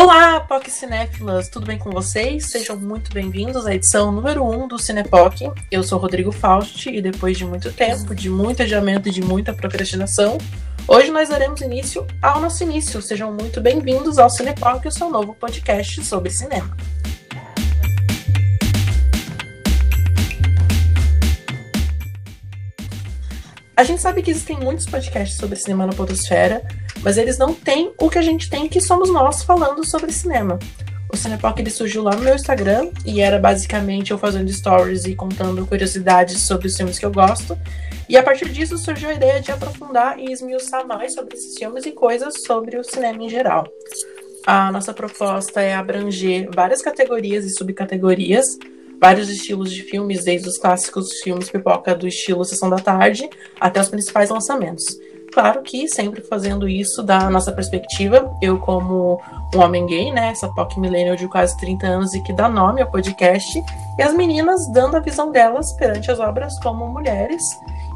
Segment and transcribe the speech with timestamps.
[0.00, 2.50] Olá, POC Cinéfilas, tudo bem com vocês?
[2.52, 5.50] Sejam muito bem-vindos à edição número 1 um do Cinepoc.
[5.72, 9.52] Eu sou Rodrigo Fausti e depois de muito tempo, de muito adiamento e de muita
[9.52, 10.38] procrastinação,
[10.86, 13.02] hoje nós daremos início ao nosso início.
[13.02, 16.76] Sejam muito bem-vindos ao Cinepoc, o seu novo podcast sobre cinema.
[23.76, 26.62] A gente sabe que existem muitos podcasts sobre cinema na Podosfera,
[27.02, 30.58] mas eles não têm o que a gente tem, que somos nós falando sobre cinema.
[31.12, 35.14] O Cinepoc ele surgiu lá no meu Instagram e era basicamente eu fazendo stories e
[35.14, 37.58] contando curiosidades sobre os filmes que eu gosto.
[38.08, 41.86] E a partir disso surgiu a ideia de aprofundar e esmiuçar mais sobre esses filmes
[41.86, 43.66] e coisas sobre o cinema em geral.
[44.46, 48.46] A nossa proposta é abranger várias categorias e subcategorias,
[49.00, 53.28] vários estilos de filmes, desde os clássicos filmes pipoca do estilo Sessão da Tarde
[53.60, 54.84] até os principais lançamentos.
[55.38, 59.22] Claro que sempre fazendo isso da nossa perspectiva, eu como
[59.54, 62.82] um homem gay, né, essa POC millennial de quase 30 anos e que dá nome
[62.82, 63.48] ao podcast,
[63.96, 67.40] e as meninas dando a visão delas perante as obras como mulheres,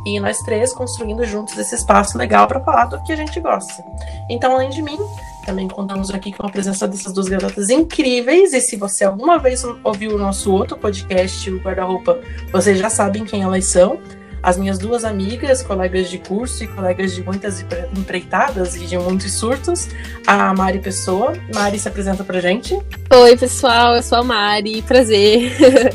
[0.07, 3.83] e nós três construindo juntos esse espaço legal para falar do que a gente gosta.
[4.31, 4.99] Então, além de mim,
[5.45, 8.53] também contamos aqui com a presença dessas duas garotas incríveis.
[8.53, 12.21] E se você alguma vez ouviu o nosso outro podcast, o Guarda-Roupa,
[12.53, 13.99] vocês já sabem quem elas são.
[14.43, 17.65] As minhas duas amigas, colegas de curso e colegas de muitas
[17.97, 19.89] empreitadas e de muitos surtos,
[20.27, 21.35] a Mari Pessoa.
[21.55, 22.77] Mari se apresenta pra gente.
[23.15, 25.95] Oi, pessoal, eu sou a Mari, prazer.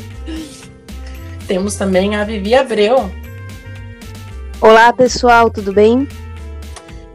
[1.46, 3.12] Temos também a Vivi Abreu.
[4.62, 6.08] Olá, pessoal, tudo bem?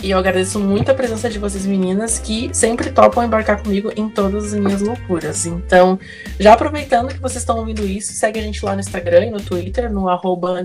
[0.04, 4.10] E eu agradeço muito a presença de vocês, meninas, que sempre topam embarcar comigo em
[4.10, 5.46] todas as minhas loucuras.
[5.46, 5.98] Então,
[6.38, 9.42] já aproveitando que vocês estão ouvindo isso, segue a gente lá no Instagram e no
[9.42, 10.62] Twitter, no arroba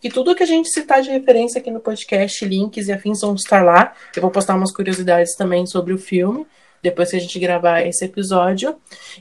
[0.00, 3.36] que tudo que a gente citar de referência aqui no podcast, links e afins vão
[3.36, 3.92] estar lá.
[4.16, 6.44] Eu vou postar umas curiosidades também sobre o filme
[6.82, 8.74] depois que a gente gravar esse episódio.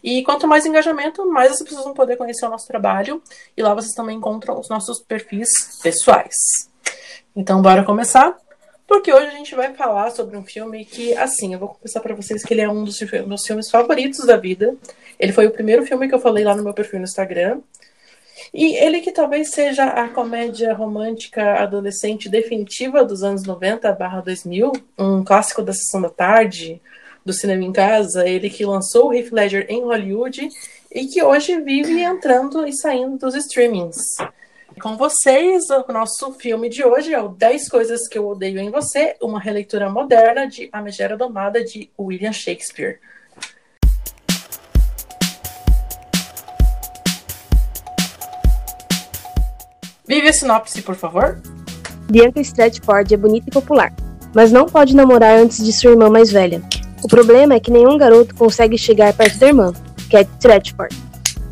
[0.03, 3.21] E quanto mais engajamento, mais as pessoas vão poder conhecer o nosso trabalho.
[3.56, 5.50] E lá vocês também encontram os nossos perfis
[5.83, 6.33] pessoais.
[7.35, 8.35] Então, bora começar?
[8.89, 12.16] Porque hoje a gente vai falar sobre um filme que, assim, eu vou confessar para
[12.16, 14.75] vocês que ele é um dos meus filmes favoritos da vida.
[15.19, 17.59] Ele foi o primeiro filme que eu falei lá no meu perfil no Instagram.
[18.51, 24.72] E ele que talvez seja a comédia romântica adolescente definitiva dos anos 90 barra 2000,
[24.97, 26.81] um clássico da sessão da tarde,
[27.23, 30.50] do cinema em casa, ele que lançou o Heath Ledger em Hollywood
[30.91, 34.17] e que hoje vive entrando e saindo dos streamings.
[34.81, 38.72] Com vocês, o nosso filme de hoje é o 10 Coisas que Eu Odeio em
[38.72, 43.00] Você, uma releitura moderna de A Megera Domada de William Shakespeare.
[50.07, 51.41] Vive a sinopse, por favor.
[52.09, 53.94] Bianca Stratford é bonita e popular,
[54.34, 56.62] mas não pode namorar antes de sua irmã mais velha.
[57.03, 59.73] O problema é que nenhum garoto consegue chegar perto da irmã,
[60.09, 61.08] Cat Stratford.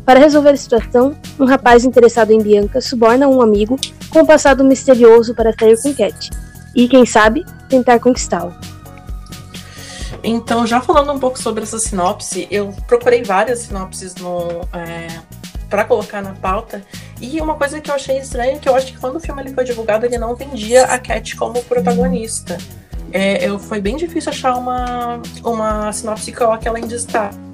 [0.08, 4.64] Para resolver a situação, um rapaz interessado em Bianca suborna um amigo com um passado
[4.64, 6.30] misterioso para sair com Cat
[6.74, 8.56] e, quem sabe, tentar conquistá-lo.
[10.24, 15.08] Então, já falando um pouco sobre essa sinopse, eu procurei várias sinopses no, é,
[15.68, 16.82] para colocar na pauta.
[17.20, 19.42] E uma coisa que eu achei estranha é que eu acho que quando o filme
[19.42, 22.56] ele foi divulgado, ele não vendia a Cat como protagonista.
[23.12, 27.47] É, eu, foi bem difícil achar uma, uma sinopse que coloque ela em destaque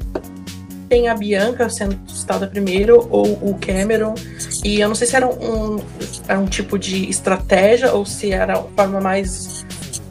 [0.94, 4.14] tem a Bianca sendo citada primeiro, ou o Cameron.
[4.62, 5.80] E eu não sei se era um,
[6.28, 9.66] era um tipo de estratégia ou se era a forma mais,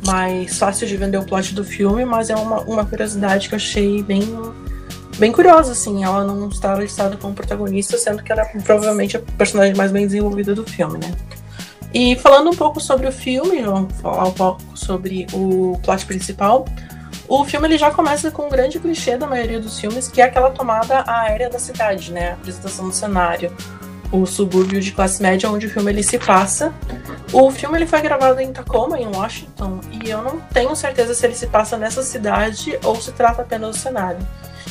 [0.05, 3.57] mais fácil de vender o plot do filme, mas é uma, uma curiosidade que eu
[3.57, 4.23] achei bem,
[5.17, 6.03] bem curiosa, assim.
[6.03, 10.53] Ela não estava listada como protagonista, sendo que era provavelmente a personagem mais bem desenvolvida
[10.53, 11.13] do filme, né?
[11.93, 16.65] E falando um pouco sobre o filme, vamos falar um pouco sobre o plot principal.
[17.35, 20.25] O filme ele já começa com um grande clichê da maioria dos filmes, que é
[20.25, 22.29] aquela tomada aérea da cidade, né?
[22.29, 23.51] A apresentação do cenário.
[24.11, 26.71] O subúrbio de classe média onde o filme ele se passa.
[27.31, 31.25] O filme ele foi gravado em Tacoma, em Washington, e eu não tenho certeza se
[31.25, 34.19] ele se passa nessa cidade ou se trata apenas do cenário.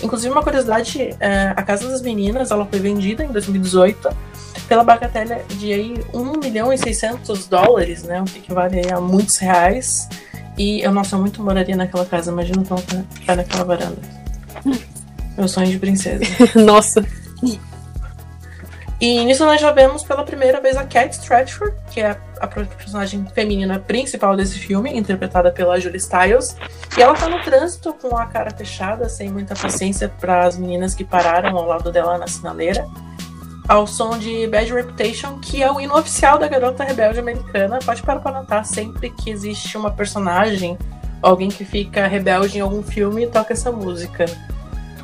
[0.00, 4.08] Inclusive, uma curiosidade, é, a Casa das Meninas ela foi vendida em 2018
[4.68, 8.22] pela bagatela de aí 1 milhão e 600 dólares, né?
[8.22, 10.08] O que equivale a muitos reais.
[10.56, 12.30] E eu, nossa, eu muito moraria naquela casa.
[12.30, 13.98] Imagina então ficar naquela varanda.
[15.36, 16.24] Meu sonho de princesa.
[16.54, 17.04] nossa.
[19.00, 23.26] E nisso nós já vemos pela primeira vez a Cat Stratford, que é a personagem
[23.34, 26.56] feminina principal desse filme, interpretada pela Julie Stiles.
[26.96, 30.94] E ela tá no trânsito com a cara fechada, sem muita paciência para as meninas
[30.94, 32.86] que pararam ao lado dela na sinaleira
[33.68, 37.78] ao som de Bad Reputation, que é o hino oficial da garota rebelde americana.
[37.84, 40.76] Pode parar para notar sempre que existe uma personagem
[41.22, 44.26] alguém que fica rebelde em algum filme toca essa música.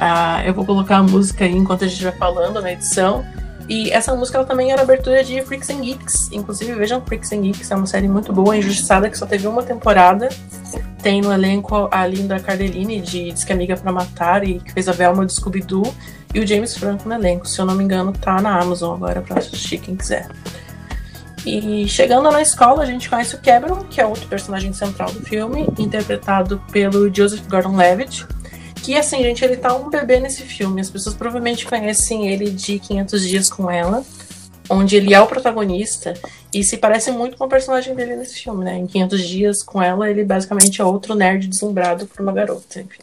[0.00, 3.24] Ah, eu vou colocar a música aí enquanto a gente vai falando na edição.
[3.68, 6.32] E essa música ela também era abertura de Freaks and Geeks.
[6.32, 9.62] Inclusive, vejam Freaks and Geeks, é uma série muito boa, injustiçada, que só teve uma
[9.62, 10.28] temporada.
[11.02, 14.88] Tem no elenco a Linda Cardellini, de Diz que Amiga pra Matar, e que fez
[14.88, 15.94] a Velma do Scooby-Doo,
[16.34, 17.48] e o James Franco no elenco.
[17.48, 20.28] Se eu não me engano, tá na Amazon agora pra assistir quem quiser.
[21.46, 25.20] E chegando na escola, a gente conhece o Cameron, que é outro personagem central do
[25.24, 28.26] filme, interpretado pelo Joseph Gordon-Levitt.
[28.82, 30.80] Que, assim, gente, ele tá um bebê nesse filme.
[30.80, 34.04] As pessoas provavelmente conhecem ele de 500 Dias com Ela,
[34.68, 36.14] onde ele é o protagonista
[36.52, 38.76] e se parece muito com o personagem dele nesse filme, né?
[38.76, 43.02] Em 500 Dias com Ela, ele basicamente é outro nerd deslumbrado por uma garota, enfim.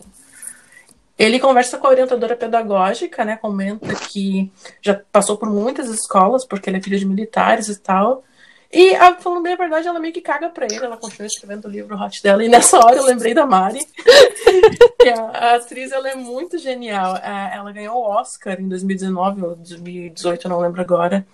[1.18, 3.38] Ele conversa com a orientadora pedagógica, né?
[3.38, 4.52] Comenta que
[4.82, 8.24] já passou por muitas escolas, porque ele é filho de militares e tal.
[8.72, 10.84] E, falando bem a verdade, ela meio que caga pra ele.
[10.84, 12.44] Ela continua escrevendo o livro hot dela.
[12.44, 13.80] E nessa hora eu lembrei da Mari.
[15.00, 17.16] que a, a, atriz, ela é muito genial.
[17.16, 21.26] É, ela ganhou o Oscar em 2019 ou 2018, eu não lembro agora.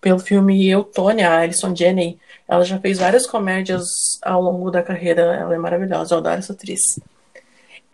[0.00, 2.20] Pelo filme Eutônia, a Alison Janney.
[2.46, 3.84] Ela já fez várias comédias
[4.22, 5.22] ao longo da carreira.
[5.22, 6.14] Ela é maravilhosa.
[6.14, 6.80] Eu adoro essa atriz.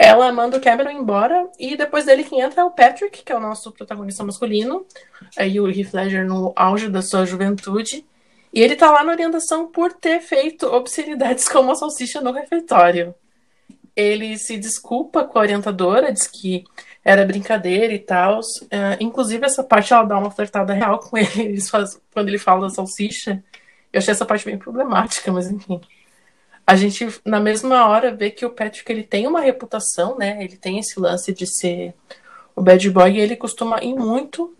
[0.02, 3.37] Ela manda o Cameron embora e depois dele quem entra é o Patrick, que é
[3.37, 4.84] o nosso protagonista masculino,
[5.38, 8.04] aí o Heath Ledger no auge da sua juventude.
[8.52, 13.14] E ele tá lá na orientação por ter feito obscenidades como a salsicha no refeitório.
[13.94, 16.64] Ele se desculpa com a orientadora, diz que
[17.04, 18.40] era brincadeira e tal.
[18.40, 21.60] Uh, inclusive, essa parte ela dá uma flertada real com ele
[22.12, 23.40] quando ele fala da salsicha.
[23.93, 25.81] Eu achei essa parte bem problemática, mas enfim
[26.67, 30.43] a gente, na mesma hora, vê que o Patrick ele tem uma reputação, né?
[30.43, 31.94] Ele tem esse lance de ser
[32.55, 34.55] o bad boy e ele costuma ir muito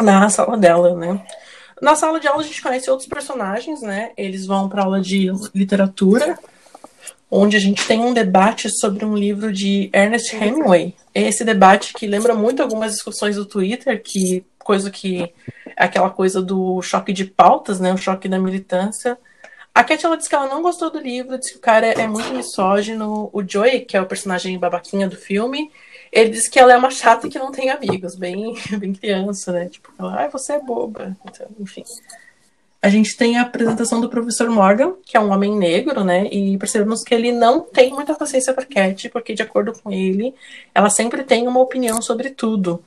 [0.00, 1.24] na sala dela, né?
[1.80, 4.10] Na sala de aula a gente conhece outros personagens, né?
[4.16, 6.38] Eles vão para aula de literatura,
[7.30, 10.94] onde a gente tem um debate sobre um livro de Ernest Hemingway.
[11.14, 15.32] Esse debate que lembra muito algumas discussões do Twitter, que coisa que
[15.76, 17.92] é aquela coisa do choque de pautas, né?
[17.92, 19.16] O choque da militância
[19.76, 22.06] a Cat, ela disse que ela não gostou do livro, disse que o cara é
[22.08, 23.28] muito misógino.
[23.30, 25.70] O Joey, que é o personagem babaquinha do filme,
[26.10, 29.52] ele disse que ela é uma chata e que não tem amigos, bem, bem criança,
[29.52, 29.68] né?
[29.68, 31.14] Tipo, ela, ah, você é boba.
[31.26, 31.84] Então, enfim.
[32.80, 36.26] A gente tem a apresentação do professor Morgan, que é um homem negro, né?
[36.28, 40.34] E percebemos que ele não tem muita paciência para Cat, porque, de acordo com ele,
[40.74, 42.82] ela sempre tem uma opinião sobre tudo.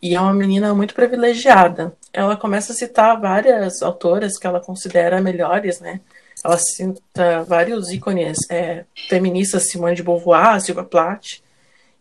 [0.00, 1.94] E é uma menina muito privilegiada.
[2.14, 6.00] Ela começa a citar várias autoras que ela considera melhores, né?
[6.42, 11.40] Ela cita vários ícones é, feministas, Simone de Beauvoir, Silvia Plath.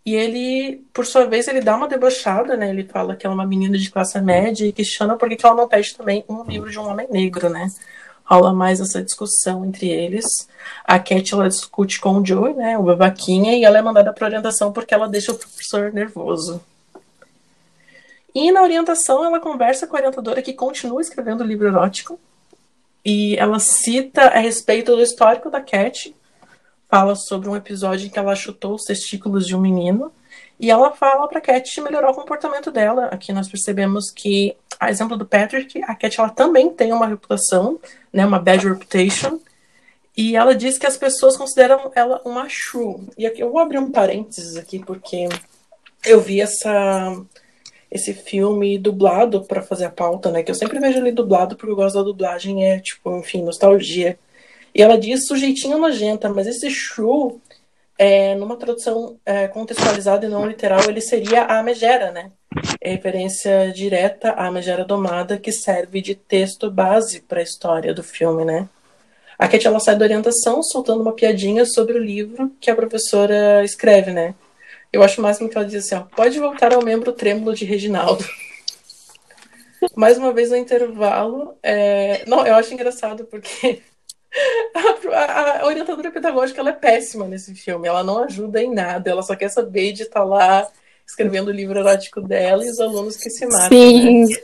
[0.05, 2.69] E ele, por sua vez, ele dá uma debochada, né?
[2.69, 5.55] Ele fala que ela é uma menina de classe média e questiona por que ela
[5.55, 7.67] não pede também um livro de um homem negro, né?
[8.23, 10.47] Rola mais essa discussão entre eles.
[10.85, 12.77] A Cat, ela discute com o Joey, né?
[12.77, 16.61] O babaquinha, e ela é mandada para orientação porque ela deixa o professor nervoso.
[18.33, 22.19] E na orientação, ela conversa com a orientadora que continua escrevendo o livro erótico,
[23.09, 26.15] e ela cita a respeito do histórico da Cat,
[26.87, 30.11] fala sobre um episódio em que ela chutou os testículos de um menino,
[30.59, 33.05] e ela fala para Cat melhorar o comportamento dela.
[33.05, 37.79] Aqui nós percebemos que, a exemplo do Patrick, a Cat ela também tem uma reputação,
[38.13, 39.39] né, uma bad reputation,
[40.15, 43.09] e ela diz que as pessoas consideram ela uma shrew.
[43.17, 45.27] E aqui eu vou abrir um parênteses aqui porque
[46.05, 47.19] eu vi essa
[47.91, 50.43] esse filme dublado para fazer a pauta, né?
[50.43, 54.17] Que eu sempre vejo ele dublado porque eu gosto da dublagem, é tipo, enfim, nostalgia.
[54.73, 57.41] E ela diz sujeitinha nojenta, mas esse shrew,
[57.97, 62.31] é, numa tradução é, contextualizada e não literal, ele seria a megera, né?
[62.79, 68.03] É referência direta à megera domada que serve de texto base para a história do
[68.03, 68.69] filme, né?
[69.37, 73.63] A Cat ela sai da orientação soltando uma piadinha sobre o livro que a professora
[73.63, 74.35] escreve, né?
[74.91, 77.65] Eu acho o máximo que ela diz assim, ó, pode voltar ao membro trêmulo de
[77.65, 78.25] Reginaldo.
[79.95, 81.57] Mais uma vez no intervalo.
[81.61, 82.23] É...
[82.27, 83.81] Não, eu acho engraçado porque
[85.13, 87.87] a, a, orientadora pedagógica ela é péssima nesse filme.
[87.87, 89.09] Ela não ajuda em nada.
[89.09, 90.67] Ela só quer saber de estar tá lá
[91.07, 93.69] escrevendo o livro erótico dela e os alunos que se matam.
[93.69, 94.25] Sim.
[94.25, 94.35] Né?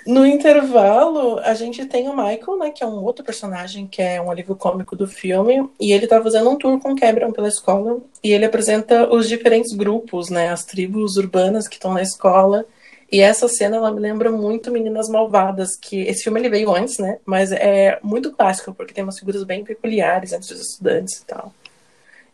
[0.05, 4.19] No intervalo, a gente tem o Michael, né, que é um outro personagem que é
[4.19, 7.99] um alívio cômico do filme, e ele tá fazendo um tour com Cameron pela escola,
[8.23, 12.65] e ele apresenta os diferentes grupos, né, as tribos urbanas que estão na escola,
[13.11, 16.97] e essa cena ela me lembra muito Meninas Malvadas, que esse filme ele veio antes,
[16.97, 21.25] né, mas é muito clássico, porque tem umas figuras bem peculiares entre os estudantes e
[21.25, 21.53] tal.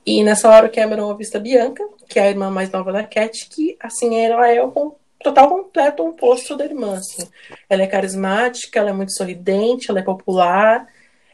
[0.05, 3.49] E nessa hora o Cameron avista Bianca, que é a irmã mais nova da Cat,
[3.49, 6.97] que assim ela é o total completo oposto da irmã.
[6.97, 7.27] Assim.
[7.69, 10.87] Ela é carismática, ela é muito sorridente, ela é popular.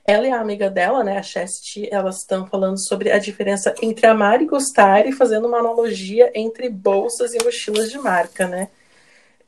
[0.06, 4.06] ela e a amiga dela, né, a Chastity, elas estão falando sobre a diferença entre
[4.06, 8.70] amar e gostar e fazendo uma analogia entre bolsas e mochilas de marca, né?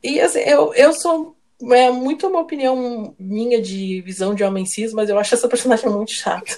[0.01, 1.36] E assim, eu, eu sou
[1.72, 5.89] é muito uma opinião minha de visão de homem cis, mas eu acho essa personagem
[5.89, 6.58] muito chata.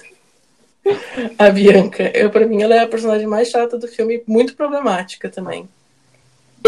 [1.38, 2.10] A Bianca.
[2.14, 5.68] Eu, pra mim, ela é a personagem mais chata do filme, muito problemática também.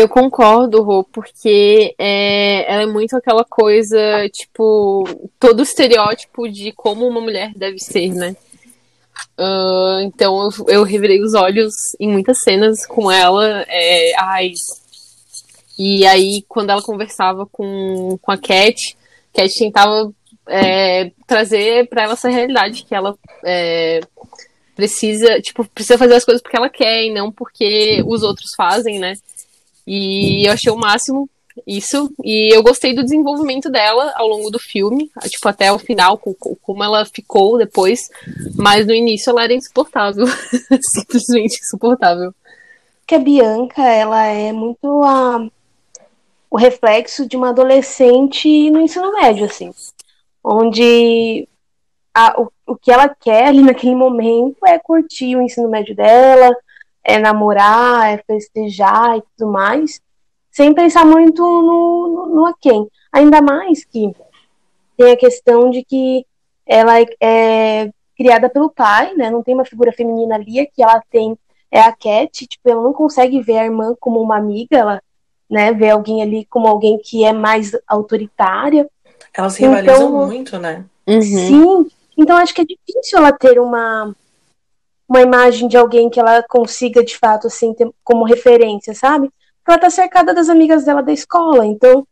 [0.00, 5.04] Eu concordo, Rô, porque é, ela é muito aquela coisa, tipo,
[5.38, 8.34] todo estereótipo de como uma mulher deve ser, né?
[9.38, 13.62] Uh, então eu, eu revirei os olhos em muitas cenas com ela.
[13.68, 14.52] É, ai.
[15.78, 18.96] E aí, quando ela conversava com, com a Cat,
[19.34, 20.10] Cat tentava
[20.48, 23.14] é, trazer para ela essa realidade que ela
[23.44, 24.00] é,
[24.74, 28.98] precisa, tipo, precisa fazer as coisas porque ela quer e não porque os outros fazem,
[28.98, 29.12] né?
[29.86, 31.28] E eu achei o máximo
[31.66, 32.12] isso.
[32.22, 36.18] E eu gostei do desenvolvimento dela ao longo do filme, tipo, até o final,
[36.62, 38.08] como ela ficou depois.
[38.56, 40.26] Mas no início ela era insuportável.
[40.92, 42.34] Simplesmente insuportável.
[43.06, 45.48] Que a Bianca, ela é muito a,
[46.50, 49.72] o reflexo de uma adolescente no ensino médio, assim.
[50.42, 51.48] Onde
[52.14, 56.54] a, o, o que ela quer ali naquele momento é curtir o ensino médio dela,
[57.04, 60.00] é namorar, é festejar e tudo mais,
[60.50, 62.86] sem pensar muito no, no, no a quem.
[63.12, 64.12] Ainda mais que
[64.96, 66.26] tem a questão de que
[66.66, 69.30] ela é, é criada pelo pai, né?
[69.30, 71.36] Não tem uma figura feminina ali, que ela tem
[71.70, 75.02] é a Cat, tipo, ela não consegue ver a irmã como uma amiga, ela,
[75.48, 78.90] né, vê alguém ali como alguém que é mais autoritária.
[79.32, 80.84] Elas rivalizam então, muito, né?
[81.06, 81.22] Uhum.
[81.22, 81.90] Sim.
[82.18, 84.14] Então acho que é difícil ela ter uma
[85.10, 89.28] uma imagem de alguém que ela consiga, de fato, assim, ter como referência, sabe?
[89.58, 92.06] Porque ela tá cercada das amigas dela da escola, então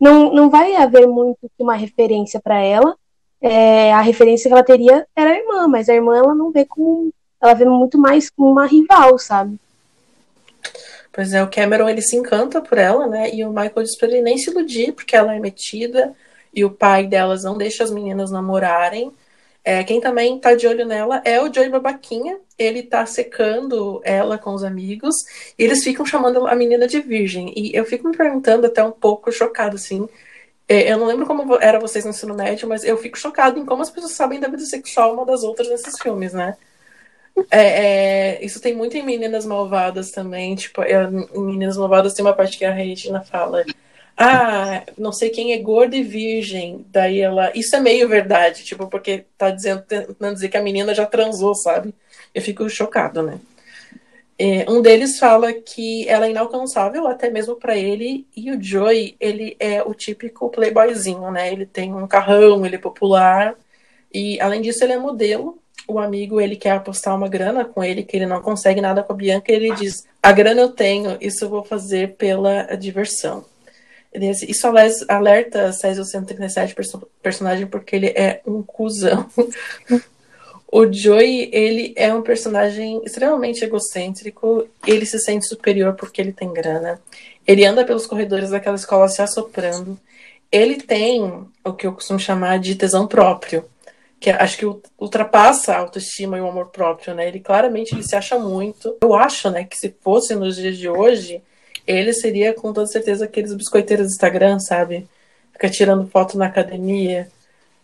[0.00, 2.96] não, não vai haver muito uma referência para ela.
[3.38, 6.64] É, a referência que ela teria era a irmã, mas a irmã ela não vê
[6.64, 7.12] como.
[7.40, 9.60] Ela vê muito mais como uma rival, sabe?
[11.12, 13.32] Pois é, o Cameron ele se encanta por ela, né?
[13.32, 16.14] E o Michael diz pra ele nem se iludir, porque ela é metida
[16.54, 19.12] e o pai delas não deixa as meninas namorarem.
[19.64, 22.38] É, quem também tá de olho nela é o Joey Babaquinha.
[22.58, 25.14] Ele tá secando ela com os amigos.
[25.58, 27.52] E eles ficam chamando a menina de virgem.
[27.56, 30.08] E eu fico me perguntando, até um pouco chocado, assim.
[30.68, 33.64] É, eu não lembro como era vocês no ensino médio, mas eu fico chocado em
[33.64, 36.56] como as pessoas sabem da vida sexual uma das outras nesses filmes, né?
[37.50, 40.54] É, é, isso tem muito em Meninas Malvadas também.
[40.56, 43.64] Tipo, em Meninas Malvadas tem uma parte que a Regina fala
[44.18, 46.84] ah, não sei quem é gorda e virgem.
[46.90, 47.52] Daí ela.
[47.54, 51.54] Isso é meio verdade, tipo, porque tá dizendo, tentando dizer que a menina já transou,
[51.54, 51.94] sabe?
[52.34, 53.38] Eu fico chocado, né?
[54.36, 59.16] É, um deles fala que ela é inalcançável até mesmo para ele, e o Joey,
[59.20, 61.52] ele é o típico playboyzinho, né?
[61.52, 63.54] Ele tem um carrão, ele é popular,
[64.12, 65.58] e além disso, ele é modelo.
[65.88, 69.12] O amigo, ele quer apostar uma grana com ele, que ele não consegue nada com
[69.12, 73.44] a Bianca, e ele diz: A grana eu tenho, isso eu vou fazer pela diversão.
[74.12, 74.66] Isso
[75.08, 76.74] alerta Césio 137
[77.22, 79.28] personagem porque ele é um cuzão.
[80.70, 84.66] o Joey, ele é um personagem extremamente egocêntrico.
[84.86, 87.00] Ele se sente superior porque ele tem grana.
[87.46, 89.98] Ele anda pelos corredores daquela escola se assoprando.
[90.50, 93.66] Ele tem o que eu costumo chamar de tesão próprio,
[94.18, 94.66] que acho que
[94.98, 97.28] ultrapassa a autoestima e o amor próprio, né?
[97.28, 98.96] Ele claramente ele se acha muito.
[99.02, 101.42] Eu acho, né, que se fosse nos dias de hoje,
[101.88, 105.08] ele seria com toda certeza aqueles biscoiteiros do Instagram, sabe?
[105.52, 107.28] Fica tirando foto na academia.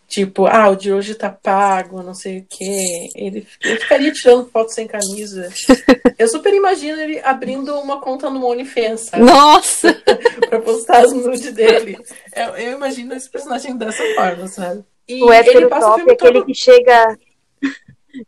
[0.07, 3.09] Tipo, ah, o de hoje tá pago, não sei o quê.
[3.17, 5.49] Ele, ele ficaria tirando foto sem camisa.
[6.19, 9.25] Eu super imagino ele abrindo uma conta no OnlyFans, sabe?
[9.25, 9.95] Nossa!
[10.49, 11.99] pra postar as nudes dele.
[12.37, 14.85] Eu, eu, imagino esse personagem dessa forma, sabe?
[15.09, 16.47] E o hétero top é aquele todo...
[16.47, 17.19] que chega...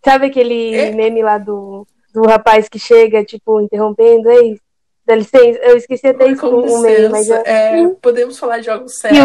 [0.05, 0.91] Sabe aquele é...
[0.91, 4.29] meme lá do, do rapaz que chega, tipo, interrompendo?
[4.31, 4.59] Ei,
[5.07, 7.31] Dá licença, eu esqueci até isso o meio, mas.
[7.31, 9.19] É, podemos falar de algo sério.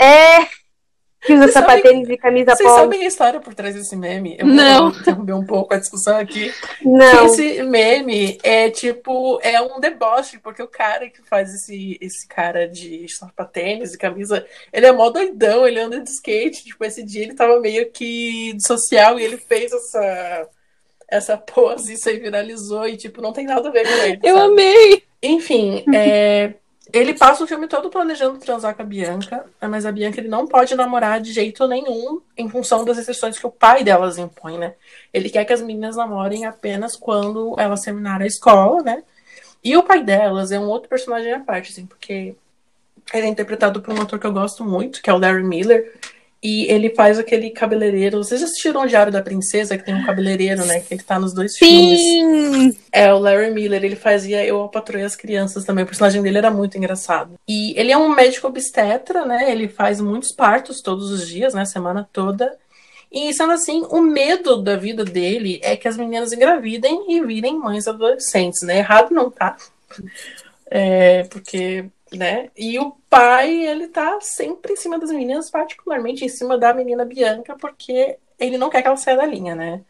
[0.00, 0.46] É,
[1.22, 2.80] que usa sapatênis e camisa Vocês polo.
[2.80, 4.36] sabem a história por trás desse meme?
[4.40, 4.90] Eu não.
[4.90, 6.52] vou interromper um pouco a discussão aqui.
[6.84, 7.26] Não.
[7.26, 12.66] Esse meme é tipo, é um deboche, porque o cara que faz esse, esse cara
[12.66, 16.64] de sapatênis e camisa, ele é mó doidão, ele anda de skate.
[16.64, 20.48] Tipo, esse dia ele tava meio que social e ele fez essa
[21.12, 24.20] essa pose, isso aí viralizou e, tipo, não tem nada a ver com ele.
[24.22, 24.52] Eu sabe?
[24.52, 25.04] amei!
[25.22, 26.54] Enfim, é,
[26.90, 30.46] ele passa o filme todo planejando transar com a Bianca, mas a Bianca ele não
[30.46, 34.74] pode namorar de jeito nenhum em função das restrições que o pai delas impõe, né?
[35.12, 39.02] Ele quer que as meninas namorem apenas quando elas terminarem a escola, né?
[39.62, 42.34] E o pai delas é um outro personagem à parte, assim, porque
[43.12, 45.92] ele é interpretado por um ator que eu gosto muito, que é o Larry Miller.
[46.42, 48.18] E ele faz aquele cabeleireiro.
[48.18, 50.80] Vocês já assistiram o Diário da Princesa, que tem um cabeleireiro, né?
[50.80, 51.96] Que ele tá nos dois Sim!
[51.96, 52.78] filmes.
[52.90, 55.84] É, o Larry Miller, ele fazia Eu Patroei as Crianças também.
[55.84, 57.38] O personagem dele era muito engraçado.
[57.46, 59.52] E ele é um médico obstetra, né?
[59.52, 61.64] Ele faz muitos partos todos os dias, né?
[61.64, 62.58] Semana toda.
[63.12, 67.56] E sendo assim, o medo da vida dele é que as meninas engravidem e virem
[67.56, 68.78] mães adolescentes, né?
[68.78, 69.56] Errado não tá.
[70.68, 72.50] É, porque né?
[72.56, 77.04] E o pai, ele tá sempre em cima das meninas, particularmente em cima da menina
[77.04, 79.82] Bianca, porque ele não quer que ela saia da linha, né?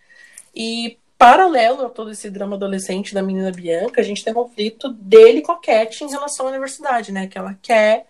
[0.55, 4.89] E paralelo a todo esse drama adolescente da menina Bianca, a gente tem um conflito
[4.89, 7.27] dele com a Cat em relação à universidade, né?
[7.29, 8.07] Que ela quer,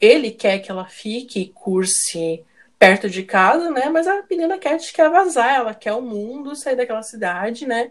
[0.00, 2.44] ele quer que ela fique, curse
[2.78, 3.88] perto de casa, né?
[3.90, 7.90] Mas a menina Cat quer vazar, ela quer o mundo, sair daquela cidade, né?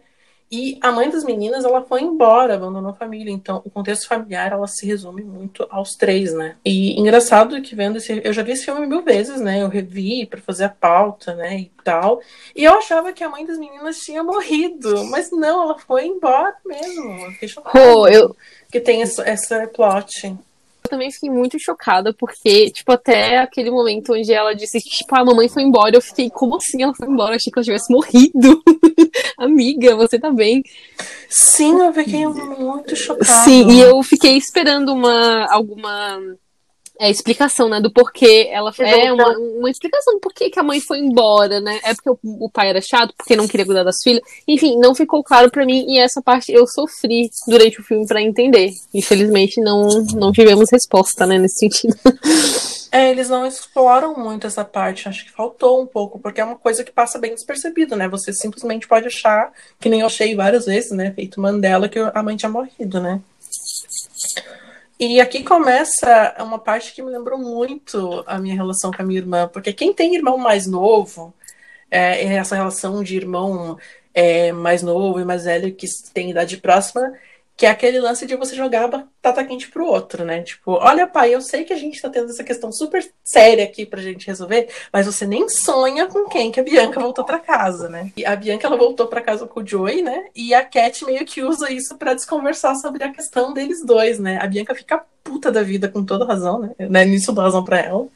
[0.50, 3.32] E a mãe das meninas, ela foi embora, abandonou a família.
[3.32, 6.56] Então, o contexto familiar, ela se resume muito aos três, né?
[6.64, 8.22] E engraçado que vendo esse...
[8.24, 9.62] Eu já vi esse filme mil vezes, né?
[9.62, 11.60] Eu revi para fazer a pauta, né?
[11.60, 12.22] E tal.
[12.56, 15.04] E eu achava que a mãe das meninas tinha morrido.
[15.06, 17.12] Mas não, ela foi embora mesmo.
[17.26, 17.78] Eu fiquei chocada.
[17.78, 18.34] Pô, eu,
[18.72, 20.34] Que tem essa, essa plot.
[20.88, 25.14] Eu também fiquei muito chocada, porque, tipo, até aquele momento onde ela disse que, tipo,
[25.16, 27.32] a mamãe foi embora, eu fiquei, como assim ela foi embora?
[27.32, 28.64] Eu achei que ela tivesse morrido.
[29.38, 30.64] Amiga, você tá bem?
[31.30, 33.26] Sim, eu fiquei muito chocada.
[33.26, 36.20] Sim, e eu fiquei esperando uma alguma
[37.00, 40.80] é, explicação, né, do porquê ela é uma, uma explicação do porquê que a mãe
[40.80, 41.80] foi embora, né?
[41.84, 44.22] É porque o, o pai era chato, porque não queria cuidar das filhas.
[44.48, 48.22] Enfim, não ficou claro pra mim e essa parte eu sofri durante o filme pra
[48.22, 48.72] entender.
[48.94, 51.96] Infelizmente não não tivemos resposta, né, nesse sentido.
[52.90, 56.56] É, eles não exploram muito essa parte, acho que faltou um pouco, porque é uma
[56.56, 58.08] coisa que passa bem despercebido, né?
[58.08, 61.12] Você simplesmente pode achar, que nem eu achei várias vezes, né?
[61.12, 63.22] Feito Mandela, que a mãe tinha morrido, né?
[65.00, 69.20] E aqui começa uma parte que me lembrou muito a minha relação com a minha
[69.20, 71.34] irmã, porque quem tem irmão mais novo,
[71.92, 73.78] é, essa relação de irmão
[74.12, 77.14] é, mais novo e mais velho que tem idade próxima,
[77.58, 80.44] que é aquele lance de você jogar batata quente pro outro, né?
[80.44, 83.84] Tipo, olha, pai, eu sei que a gente tá tendo essa questão super séria aqui
[83.84, 87.90] pra gente resolver, mas você nem sonha com quem que a Bianca voltou pra casa,
[87.90, 88.12] né?
[88.16, 90.26] E a Bianca, ela voltou pra casa com o Joey, né?
[90.36, 94.38] E a Cat meio que usa isso pra desconversar sobre a questão deles dois, né?
[94.40, 97.06] A Bianca fica puta da vida com toda razão, né?
[97.06, 98.08] Nisso dá razão pra ela.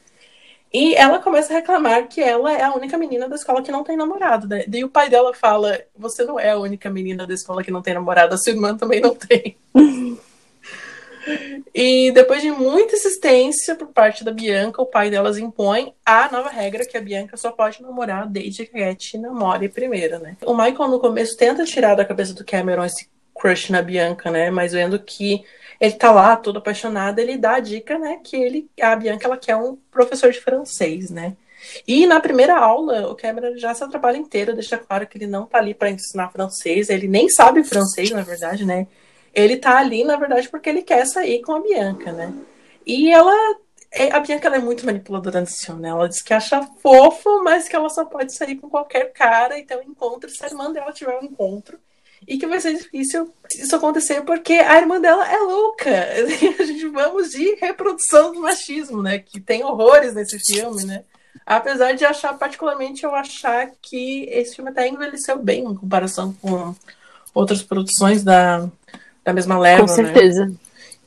[0.72, 3.84] E ela começa a reclamar que ela é a única menina da escola que não
[3.84, 4.64] tem namorado, né?
[4.66, 7.82] Daí o pai dela fala: Você não é a única menina da escola que não
[7.82, 9.56] tem namorado, a sua irmã também não tem.
[11.74, 16.48] e depois de muita insistência por parte da Bianca, o pai delas impõe a nova
[16.48, 20.38] regra que a Bianca só pode namorar desde que a Cat namore primeiro, né?
[20.46, 24.50] O Michael no começo tenta tirar da cabeça do Cameron esse crush na Bianca, né?
[24.50, 25.44] Mas vendo que
[25.82, 29.36] ele tá lá todo apaixonado, ele dá a dica, né, que ele, a Bianca, ela
[29.36, 31.36] quer um professor de francês, né?
[31.86, 35.44] E na primeira aula, o Cameron já se trabalho inteiro, deixa claro que ele não
[35.44, 38.86] tá ali para ensinar francês, ele nem sabe francês, na verdade, né?
[39.34, 42.32] Ele tá ali, na verdade, porque ele quer sair com a Bianca, né?
[42.86, 43.34] E ela
[44.12, 45.88] a Bianca é muito manipuladora nesse filme, né?
[45.88, 49.66] Ela diz que acha fofo, mas que ela só pode sair com qualquer cara e
[49.76, 51.78] um encontro se a irmã dela tiver um encontro
[52.26, 55.90] e que vai ser difícil isso acontecer porque a irmã dela é louca.
[56.58, 59.18] A gente vamos de reprodução do machismo, né?
[59.18, 61.04] Que tem horrores nesse filme, né?
[61.44, 66.74] Apesar de achar, particularmente, eu achar que esse filme até envelheceu bem em comparação com
[67.34, 68.68] outras produções da,
[69.24, 69.82] da mesma leva.
[69.82, 70.46] Com certeza.
[70.46, 70.54] Né?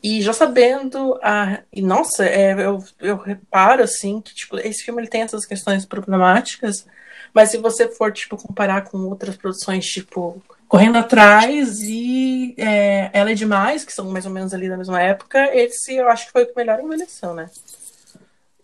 [0.03, 5.01] E já sabendo, a, e nossa, é, eu, eu reparo assim que tipo, esse filme
[5.01, 6.85] ele tem essas questões problemáticas,
[7.33, 13.31] mas se você for tipo comparar com outras produções tipo correndo atrás e é, Ela
[13.31, 16.31] é Demais, que são mais ou menos ali da mesma época, esse eu acho que
[16.31, 17.49] foi o que melhor envelheceu, né?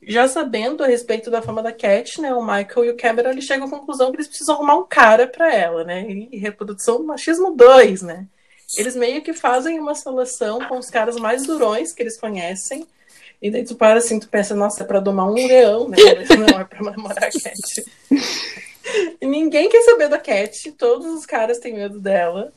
[0.04, 3.46] Já sabendo a respeito da fama da Cat, né, o Michael e o Cameron eles
[3.46, 6.10] chegam à conclusão que eles precisam arrumar um cara para ela, né?
[6.10, 8.26] E reprodução machismo 2, né?
[8.78, 12.88] Eles meio que fazem uma seleção com os caras mais durões que eles conhecem.
[13.42, 15.98] E daí tu para assim, tu pensa, nossa, é pra domar um leão, né?
[16.38, 17.86] Não, é pra namorar a Cat.
[19.22, 22.52] Ninguém quer saber da Cat, todos os caras têm medo dela.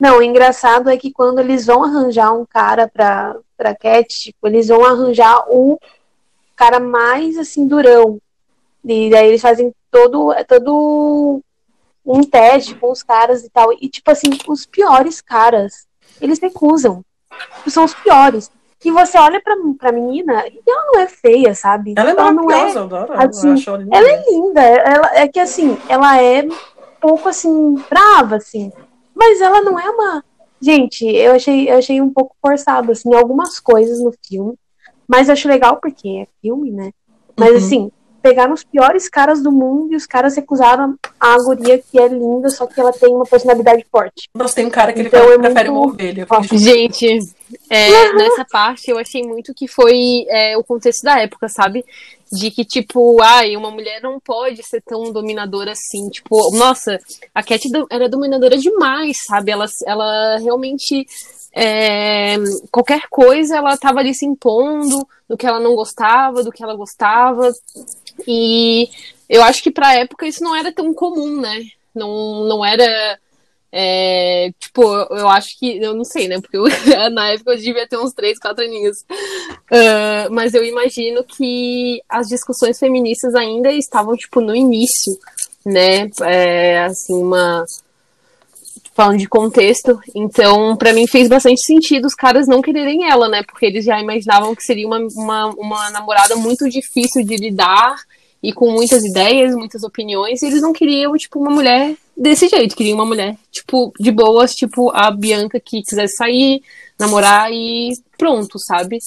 [0.00, 4.46] Não, o engraçado é que quando eles vão arranjar um cara pra, pra Cat, tipo,
[4.46, 5.78] eles vão arranjar o
[6.54, 8.18] cara mais assim, durão.
[8.84, 11.42] E daí eles fazem todo, todo
[12.04, 13.72] um teste com os caras e tal.
[13.72, 15.86] E, tipo assim, os piores caras,
[16.20, 17.04] eles recusam.
[17.66, 18.50] São os piores.
[18.86, 21.94] E você olha pra, pra menina e ela não é feia, sabe?
[21.96, 23.12] Ela é ela não é, maravilhosa, eu adoro.
[23.18, 23.96] assim, ela linda.
[23.96, 24.60] ela é linda.
[24.60, 26.50] Ela, é que assim, ela é um
[27.00, 28.70] pouco assim, brava, assim.
[29.12, 30.22] Mas ela não é uma.
[30.60, 34.54] Gente, eu achei, eu achei um pouco forçado, assim, algumas coisas no filme.
[35.08, 36.92] Mas eu acho legal porque é filme, né?
[37.36, 37.56] Mas Uhum.
[37.56, 37.90] assim,
[38.22, 42.48] pegaram os piores caras do mundo e os caras recusaram a guria que é linda,
[42.50, 44.28] só que ela tem uma personalidade forte.
[44.32, 46.26] Nossa, tem um cara que ele Então, é prefere muito- uma ovelha.
[46.52, 47.18] Gente,
[47.70, 51.84] é, nessa parte eu achei muito que foi é, o contexto da época, sabe?
[52.32, 56.08] De que, tipo, ai, uma mulher não pode ser tão dominadora assim.
[56.10, 56.98] Tipo, nossa,
[57.34, 59.52] a Cat era dominadora demais, sabe?
[59.52, 61.06] Ela, ela realmente.
[61.54, 62.36] é,
[62.70, 66.74] qualquer coisa ela tava ali se impondo do que ela não gostava, do que ela
[66.74, 67.52] gostava.
[68.26, 68.88] E
[69.28, 71.64] eu acho que pra época isso não era tão comum, né?
[71.94, 73.18] Não, não era.
[73.72, 75.78] É, tipo, eu acho que.
[75.78, 76.40] Eu não sei, né?
[76.40, 76.64] Porque eu-
[77.12, 79.04] na época eu devia ter uns 3, 4 aninhos.
[79.70, 85.18] Ah, mas eu imagino que as discussões feministas ainda estavam, tipo, no início,
[85.64, 86.08] né?
[86.22, 87.64] É, assim, uma.
[88.94, 93.42] Falando de contexto, então pra mim fez bastante sentido os caras não quererem ela, né?
[93.42, 97.94] Porque eles já imaginavam que seria uma, uma, uma namorada muito difícil de lidar
[98.42, 102.76] e com muitas ideias, muitas opiniões, e eles não queriam, tipo, uma mulher desse jeito,
[102.76, 106.62] queriam uma mulher, tipo, de boas, tipo a Bianca que quisesse sair,
[106.98, 108.98] namorar e pronto, sabe?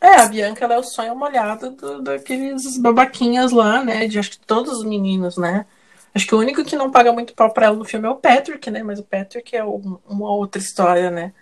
[0.00, 4.06] É, a Bianca ela é o sonho molhado do- daqueles babaquinhas lá, né?
[4.06, 5.66] De acho que todos os meninos, né?
[6.14, 8.16] Acho que o único que não paga muito pau pra ela no filme é o
[8.16, 8.82] Patrick, né?
[8.82, 11.32] Mas o Patrick é um- uma outra história, né?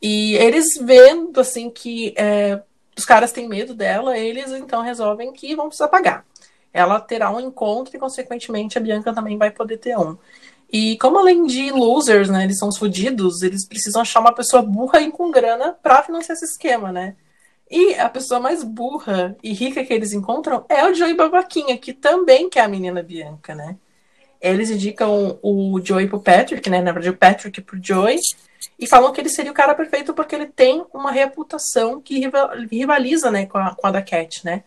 [0.00, 2.60] E eles vendo, assim, que é,
[2.96, 6.24] os caras têm medo dela, eles então resolvem que vão precisar pagar.
[6.72, 10.16] Ela terá um encontro e, consequentemente, a Bianca também vai poder ter um.
[10.70, 12.44] E como além de losers, né?
[12.44, 16.36] Eles são os fudidos, eles precisam achar uma pessoa burra e com grana pra financiar
[16.36, 17.16] esse esquema, né?
[17.70, 21.92] E a pessoa mais burra e rica que eles encontram é o Joey Babaquinha, que
[21.92, 23.76] também quer a menina Bianca, né?
[24.40, 26.80] Eles indicam o Joey pro Patrick, né?
[26.80, 28.18] Na verdade, o Patrick pro Joey.
[28.78, 32.50] E falam que ele seria o cara perfeito porque ele tem uma reputação que rival-
[32.70, 34.64] rivaliza, né, com a, com a da Cat, né?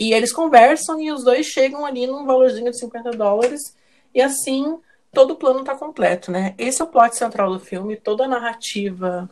[0.00, 3.76] E eles conversam e os dois chegam ali num valorzinho de 50 dólares.
[4.14, 4.78] E assim,
[5.12, 6.54] todo o plano tá completo, né?
[6.56, 7.96] Esse é o plot central do filme.
[7.96, 9.28] Toda a narrativa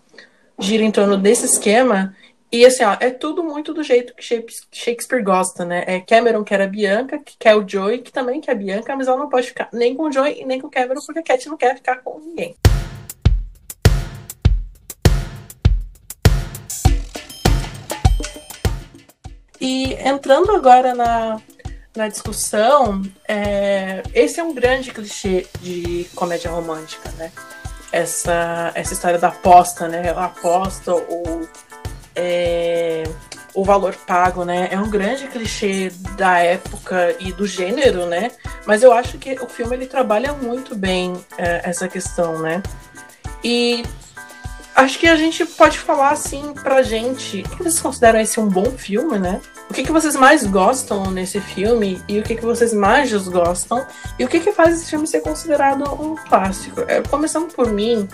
[0.58, 2.14] gira em torno desse esquema.
[2.52, 5.84] E assim, ó, é tudo muito do jeito que Shakes- Shakespeare gosta, né?
[5.86, 9.08] É Cameron quer a Bianca, que quer o Joey, que também quer a Bianca, mas
[9.08, 11.22] ela não pode ficar nem com o Joey e nem com o Cameron, porque a
[11.22, 12.54] Cat não quer ficar com ninguém.
[19.60, 21.40] E entrando agora na,
[21.96, 27.32] na discussão, é, esse é um grande clichê de comédia romântica, né?
[27.90, 30.10] Essa, essa história da aposta, né?
[30.10, 31.48] A aposta ou
[32.14, 33.04] é,
[33.54, 34.68] o valor pago, né?
[34.70, 38.30] É um grande clichê da época e do gênero, né?
[38.66, 42.62] Mas eu acho que o filme ele trabalha muito bem é, essa questão, né?
[43.42, 43.84] E
[44.78, 47.40] acho que a gente pode falar assim pra gente.
[47.40, 49.40] O que vocês consideram esse um bom filme, né?
[49.68, 53.84] O que, que vocês mais gostam nesse filme e o que, que vocês mais desgostam?
[54.18, 56.82] E o que, que faz esse filme ser considerado um clássico?
[56.86, 58.08] É, começando por mim,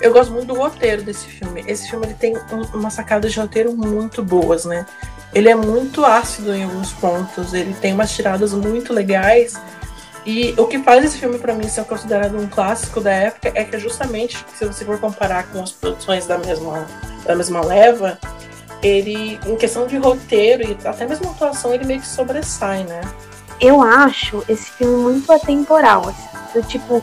[0.00, 1.62] eu gosto muito do roteiro desse filme.
[1.66, 4.86] Esse filme ele tem um- uma sacada de roteiro muito boas, né?
[5.34, 9.54] Ele é muito ácido em alguns pontos, ele tem umas tiradas muito legais.
[10.26, 13.62] E o que faz esse filme pra mim ser considerado um clássico da época é
[13.62, 16.84] que justamente, se você for comparar com as produções da mesma,
[17.24, 18.18] da mesma leva,
[18.82, 23.02] ele, em questão de roteiro e até mesmo atuação, ele meio que sobressai, né?
[23.60, 26.08] Eu acho esse filme muito atemporal.
[26.08, 27.00] Assim, do tipo,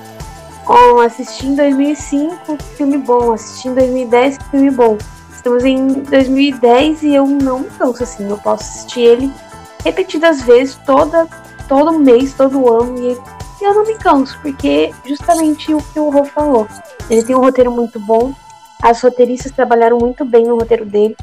[0.65, 3.31] ó, assisti em 2005, filme bom.
[3.31, 4.97] Assisti em 2010, filme bom.
[5.33, 8.29] Estamos em 2010 e eu não canso, assim.
[8.29, 9.31] Eu posso assistir ele
[9.83, 11.27] repetidas vezes, toda,
[11.67, 12.97] todo mês, todo ano.
[12.99, 13.17] E
[13.63, 16.67] eu não me canso, porque justamente o que o Rô falou.
[17.09, 18.33] Ele tem um roteiro muito bom.
[18.81, 21.15] As roteiristas trabalharam muito bem no roteiro dele.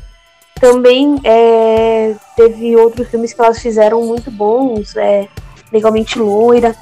[0.59, 5.29] Também é, teve outros filmes que elas fizeram muito bons, é,
[5.73, 6.75] Legalmente Loira.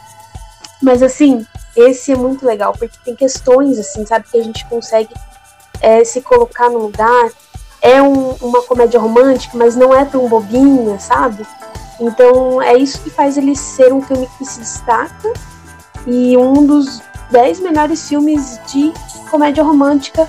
[0.83, 1.44] Mas assim,
[1.77, 5.12] esse é muito legal, porque tem questões, assim, sabe, que a gente consegue
[5.81, 7.31] é, se colocar no lugar.
[7.81, 11.47] É um- uma comédia romântica, mas não é tão bobinha, sabe?
[12.01, 15.33] Então é isso que faz ele ser um filme que se destaca
[16.07, 18.93] e um dos 10 melhores filmes de
[19.31, 20.29] comédia romântica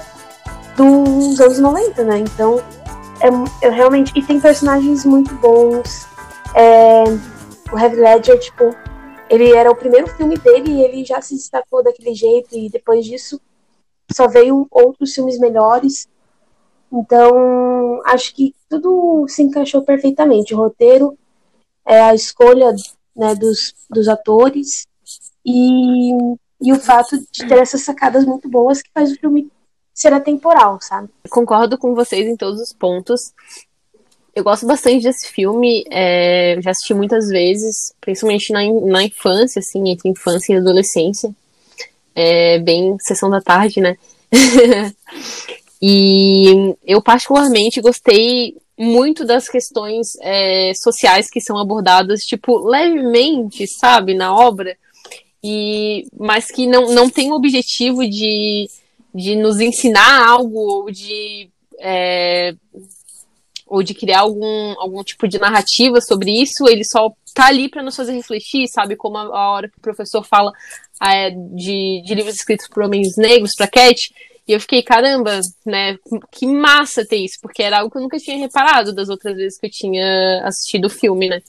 [0.76, 2.20] dos anos 90, né?
[2.20, 2.62] Então
[3.22, 4.12] é, eu realmente.
[4.16, 6.08] E tem personagens muito bons.
[6.56, 7.04] É,
[7.72, 8.76] o Heath Ledger, tipo,
[9.30, 12.56] ele era o primeiro filme dele e ele já se destacou daquele jeito.
[12.56, 13.40] E depois disso
[14.12, 16.08] só veio outros filmes melhores.
[16.92, 20.56] Então, acho que tudo se encaixou perfeitamente.
[20.56, 21.18] O roteiro,
[21.90, 22.74] é, a escolha
[23.16, 24.86] né, dos, dos atores
[25.44, 26.12] e,
[26.62, 29.52] e o fato de ter essas sacadas muito boas que faz o filme
[29.92, 31.10] ser atemporal, sabe?
[31.30, 33.34] Concordo com vocês em todos os pontos.
[34.36, 39.90] Eu gosto bastante desse filme, é, já assisti muitas vezes, principalmente na, na infância, assim,
[39.90, 41.36] entre infância e adolescência.
[42.16, 43.98] É bem sessão da tarde, né?
[45.82, 54.14] e eu particularmente gostei muito das questões é, sociais que são abordadas, tipo, levemente, sabe,
[54.14, 54.78] na obra,
[55.44, 58.68] e mas que não, não tem o objetivo de,
[59.14, 62.54] de nos ensinar algo ou de é,
[63.68, 67.84] ou de criar algum, algum tipo de narrativa sobre isso, ele só tá ali para
[67.84, 68.96] nos fazer refletir, sabe?
[68.96, 70.52] Como a, a hora que o professor fala
[71.02, 73.96] é, de, de livros escritos por homens negros para Cat,
[74.50, 75.96] e eu fiquei, caramba, né?
[76.32, 79.60] Que massa ter isso, porque era algo que eu nunca tinha reparado das outras vezes
[79.60, 81.40] que eu tinha assistido o filme, né?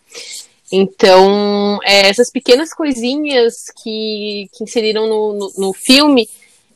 [0.70, 6.28] Então, é, essas pequenas coisinhas que, que inseriram no, no, no filme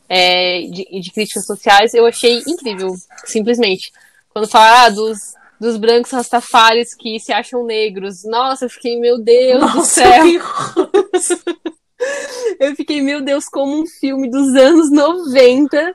[0.09, 3.93] é, de, de, críticas sociais, eu achei incrível, simplesmente.
[4.33, 9.19] Quando fala ah, dos, dos brancos rastafares que se acham negros, nossa, eu fiquei, meu
[9.19, 10.25] Deus nossa, do céu!
[12.59, 15.93] eu fiquei, meu Deus, como um filme dos anos 90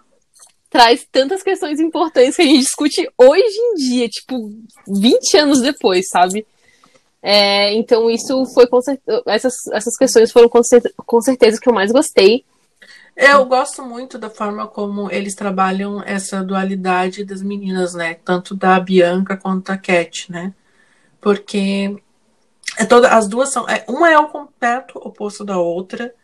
[0.70, 4.50] traz tantas questões importantes que a gente discute hoje em dia, tipo,
[4.86, 6.46] 20 anos depois, sabe?
[7.22, 11.68] É, então, isso foi com certeza, essas, essas questões foram com certeza, com certeza que
[11.68, 12.44] eu mais gostei.
[13.16, 18.14] Eu gosto muito da forma como eles trabalham essa dualidade das meninas, né?
[18.14, 20.54] Tanto da Bianca quanto da Cat, né?
[21.20, 22.00] Porque
[22.78, 23.68] é toda, as duas são.
[23.68, 26.14] É, uma é o completo oposto da outra.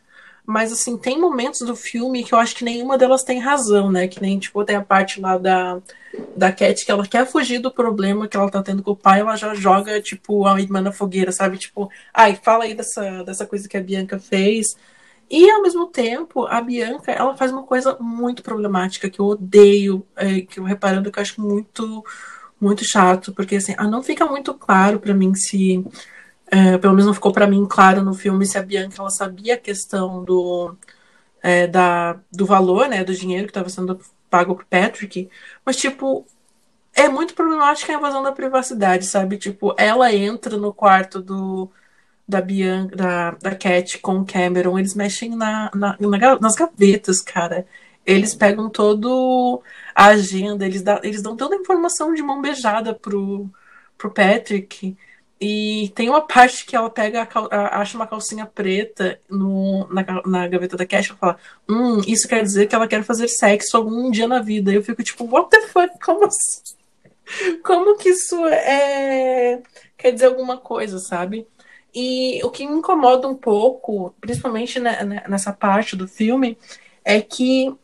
[0.47, 4.07] Mas, assim, tem momentos do filme que eu acho que nenhuma delas tem razão, né?
[4.07, 5.81] Que nem, tipo, tem a parte lá da,
[6.37, 9.21] da Cat que ela quer fugir do problema que ela tá tendo com o pai,
[9.21, 11.59] ela já joga, tipo, a irmã na fogueira, sabe?
[11.59, 14.77] Tipo, ai, fala aí dessa, dessa coisa que a Bianca fez.
[15.29, 20.07] E, ao mesmo tempo, a Bianca, ela faz uma coisa muito problemática que eu odeio,
[20.15, 22.05] é, que eu reparando que eu acho muito,
[22.61, 25.85] muito chato, porque, assim, não fica muito claro para mim se
[26.51, 29.55] é, pelo menos não ficou para mim claro no filme se a Bianca ela sabia
[29.55, 30.77] a questão do,
[31.43, 35.29] é, da, do valor, né, do dinheiro que estava sendo pago pro Patrick,
[35.65, 36.27] mas tipo
[36.95, 39.37] é muito problemática a invasão da privacidade, sabe?
[39.37, 41.71] Tipo, ela entra no quarto do
[42.29, 47.21] da Bianca, da, da Cat com o Cameron, eles mexem na, na, na, nas gavetas,
[47.21, 47.67] cara.
[48.05, 49.63] Eles pegam todo
[49.95, 53.49] a agenda, eles, dá, eles dão toda a informação de mão beijada pro,
[53.99, 54.97] pro Patrick.
[55.40, 60.49] E tem uma parte que ela pega, a, acha uma calcinha preta no, na, na
[60.49, 61.37] gaveta da Cash e fala:
[61.68, 64.72] Hum, isso quer dizer que ela quer fazer sexo algum dia na vida.
[64.72, 65.99] E eu fico tipo, what the fuck?
[66.03, 66.62] Como assim?
[67.62, 69.61] Como que isso é.
[69.96, 71.46] quer dizer alguma coisa, sabe?
[71.94, 76.57] E o que me incomoda um pouco, principalmente nessa parte do filme,
[77.05, 77.75] é que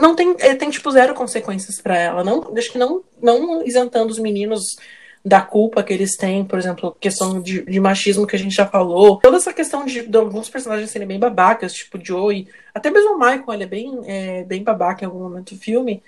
[0.00, 2.24] não tem, é, tem tipo zero consequências para ela.
[2.24, 4.76] Não, acho que não, não isentando os meninos
[5.24, 8.66] da culpa que eles têm, por exemplo, questão de, de, machismo que a gente já
[8.66, 13.14] falou, toda essa questão de, de, alguns personagens serem bem babacas, tipo Joey, até mesmo
[13.14, 16.02] o Michael, ele é bem, é, bem babaca em algum momento do filme.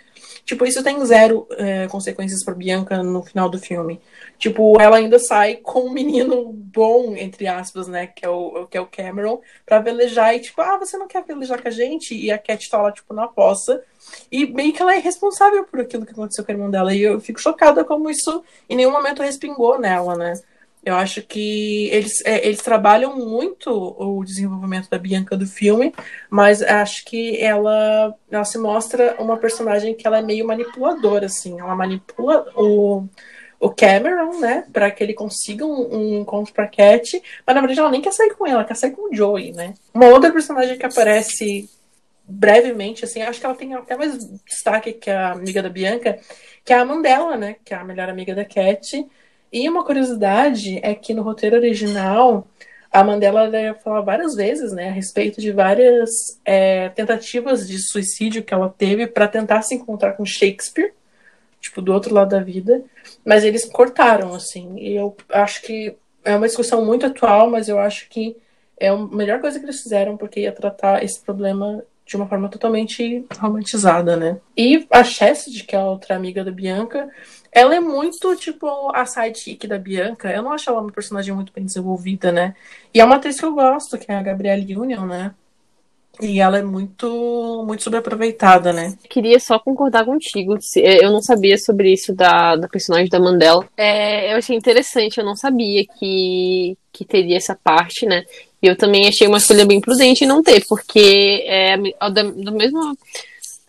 [0.47, 4.01] Tipo, isso tem zero é, consequências para Bianca no final do filme.
[4.39, 8.07] Tipo, ela ainda sai com um menino bom, entre aspas, né?
[8.07, 10.37] Que é o, que é o Cameron, pra velejar.
[10.37, 12.15] E tipo, ah, você não quer velejar com a gente?
[12.15, 13.83] E a Cat tá lá, tipo, na poça.
[14.31, 16.95] E meio que ela é responsável por aquilo que aconteceu com a irmã dela.
[16.95, 20.35] E eu fico chocada como isso em nenhum momento respingou nela, né?
[20.87, 25.93] Eu acho que eles, é, eles trabalham muito o desenvolvimento da Bianca do filme,
[26.31, 31.59] mas acho que ela, ela se mostra uma personagem que ela é meio manipuladora, assim.
[31.59, 33.05] Ela manipula o,
[33.59, 37.81] o Cameron, né, para que ele consiga um, um encontro pra Cat, mas na verdade
[37.81, 39.75] ela nem quer sair com ela, quer sair com o Joey, né.
[39.93, 41.69] Uma outra personagem que aparece
[42.23, 46.21] brevemente, assim, acho que ela tem até mais destaque que a amiga da Bianca,
[46.65, 49.05] que é a Mandela, né, que é a melhor amiga da Cat.
[49.53, 52.47] E uma curiosidade é que no roteiro original,
[52.93, 53.51] a Mandela
[53.83, 56.11] falar várias vezes, né, a respeito de várias
[56.45, 60.93] é, tentativas de suicídio que ela teve para tentar se encontrar com Shakespeare,
[61.61, 62.83] tipo, do outro lado da vida,
[63.25, 67.79] mas eles cortaram, assim, e eu acho que é uma discussão muito atual, mas eu
[67.79, 68.37] acho que
[68.79, 72.49] é a melhor coisa que eles fizeram, porque ia tratar esse problema de uma forma
[72.49, 74.39] totalmente romantizada, né?
[74.57, 77.11] E a Chastity, que é a outra amiga da Bianca,
[77.51, 80.31] ela é muito, tipo, a sidekick da Bianca.
[80.31, 82.55] Eu não acho ela uma personagem muito bem desenvolvida, né?
[82.95, 85.35] E é uma atriz que eu gosto, que é a Gabrielle Union, né?
[86.21, 88.97] E ela é muito, muito subaproveitada, né?
[89.11, 90.57] Queria só concordar contigo.
[90.77, 93.69] É, eu não sabia sobre isso da, da personagem da Mandela.
[93.77, 98.25] É, eu achei interessante, eu não sabia que, que teria essa parte, né?
[98.67, 102.99] E eu também achei uma escolha bem prudente não ter, porque é do mesmo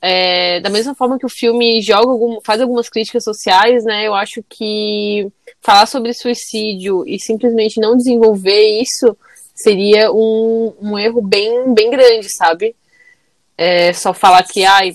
[0.01, 4.07] é, da mesma forma que o filme joga algum, faz algumas críticas sociais, né?
[4.07, 5.27] Eu acho que
[5.61, 9.15] falar sobre suicídio e simplesmente não desenvolver isso
[9.53, 12.75] seria um, um erro bem, bem grande, sabe?
[13.55, 14.93] É, só falar que ai,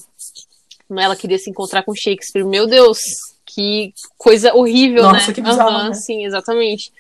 [0.91, 2.45] ela queria se encontrar com Shakespeare.
[2.45, 2.99] Meu Deus,
[3.45, 5.33] que coisa horrível, Nossa, né?
[5.33, 5.95] que bizarro, Aham, né?
[5.95, 6.93] Sim, exatamente.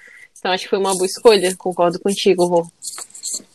[0.42, 1.54] Então acho que foi uma boa escolha.
[1.56, 2.66] Concordo contigo, Rô.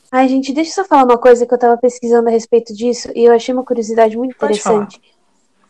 [0.10, 3.12] Ai, gente, deixa eu só falar uma coisa que eu tava pesquisando a respeito disso
[3.14, 5.02] e eu achei uma curiosidade muito Pode interessante.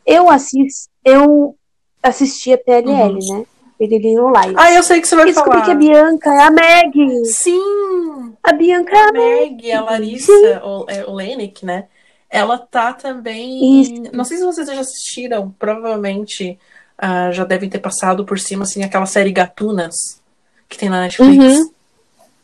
[0.06, 1.56] Eu assisto, eu
[2.04, 3.46] assisti a PLL, né?
[3.80, 4.54] Peregrino Live.
[4.58, 5.66] Ah, eu sei que você vai E descobri falar.
[5.66, 7.26] que a Bianca é a Meg.
[7.26, 8.34] Sim!
[8.44, 9.72] A Bianca é A a Meg.
[9.72, 10.32] A Larissa
[10.64, 11.88] o, é, Olenek, né?
[12.30, 13.82] Ela tá também.
[13.82, 14.04] Isso.
[14.14, 16.60] Não sei se vocês já assistiram, provavelmente
[16.96, 20.22] ah, já devem ter passado por cima, assim, aquela série Gatunas
[20.68, 21.60] que tem na Netflix.
[21.60, 21.72] Uhum.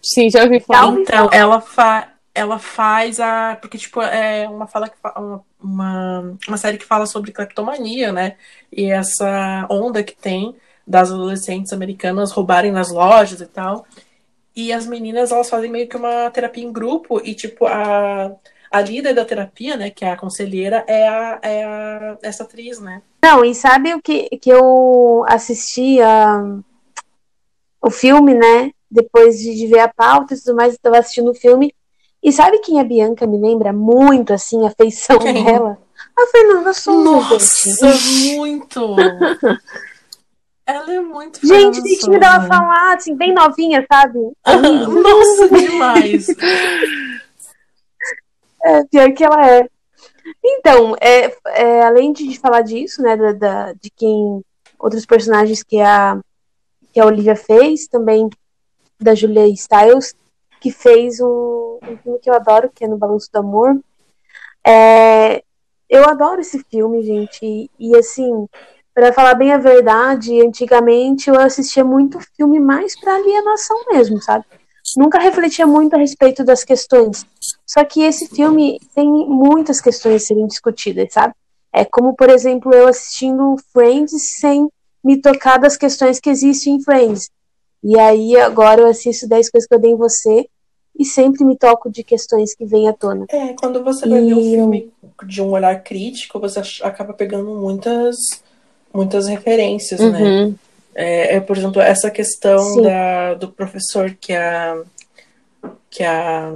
[0.02, 0.88] Sim, já ouvi falar.
[0.88, 3.58] ouvi Então, ela, fa ela faz a.
[3.62, 8.12] Porque, tipo, é uma fala que fa- uma, uma, uma série que fala sobre cleptomania,
[8.12, 8.36] né?
[8.72, 10.56] E essa onda que tem
[10.86, 13.86] das adolescentes americanas roubarem nas lojas e tal.
[14.56, 18.32] E as meninas, elas fazem meio que uma terapia em grupo, e, tipo, a,
[18.70, 22.80] a líder da terapia, né, que é a conselheira, é, a, é a, essa atriz,
[22.80, 23.02] né?
[23.24, 26.60] Não, e sabe o que, que eu assisti a,
[27.84, 28.72] o filme, né?
[28.90, 31.74] Depois de, de ver a pauta e tudo mais, eu tava assistindo o filme.
[32.22, 35.44] E sabe quem a Bianca me lembra muito, assim, a feição Quem?
[35.44, 35.78] dela?
[36.18, 37.82] A Fernanda Souza, gente.
[37.82, 38.96] Nossa, muito!
[40.66, 44.18] Ela é muito Gente, deixa eu dela falar, assim, bem novinha, sabe?
[44.48, 46.28] Nossa, demais!
[48.66, 49.68] É, pior que ela é.
[50.42, 54.42] Então, é, é, além de falar disso, né, da, da- de quem
[54.80, 56.18] outros personagens que a,
[56.94, 58.30] que a Olivia fez, também
[59.00, 60.16] da Julia Stiles,
[60.62, 63.78] que fez um, um filme que eu adoro, que é No Balanço do Amor.
[64.66, 65.44] É,
[65.90, 68.48] eu adoro esse filme, gente, e, e assim,
[68.94, 74.46] para falar bem a verdade, antigamente eu assistia muito filme mais para alienação mesmo, sabe?
[74.96, 77.26] Nunca refletia muito a respeito das questões.
[77.66, 81.34] Só que esse filme tem muitas questões a serem discutidas, sabe?
[81.72, 84.70] É como, por exemplo, eu assistindo Friends sem
[85.04, 87.30] me tocar das questões que existem em Friends.
[87.84, 90.48] E aí agora eu assisto 10 coisas que eu dei em você
[90.98, 93.26] e sempre me toco de questões que vêm à tona.
[93.30, 94.94] É, quando você vai ver o E- filme
[95.26, 98.16] de um olhar crítico, você acaba pegando muitas,
[98.94, 100.22] muitas referências, né?
[100.22, 100.56] Uhum.
[100.96, 102.84] É, é, por exemplo, essa questão Sim.
[102.84, 104.82] da, do professor que a,
[105.90, 106.54] que, a,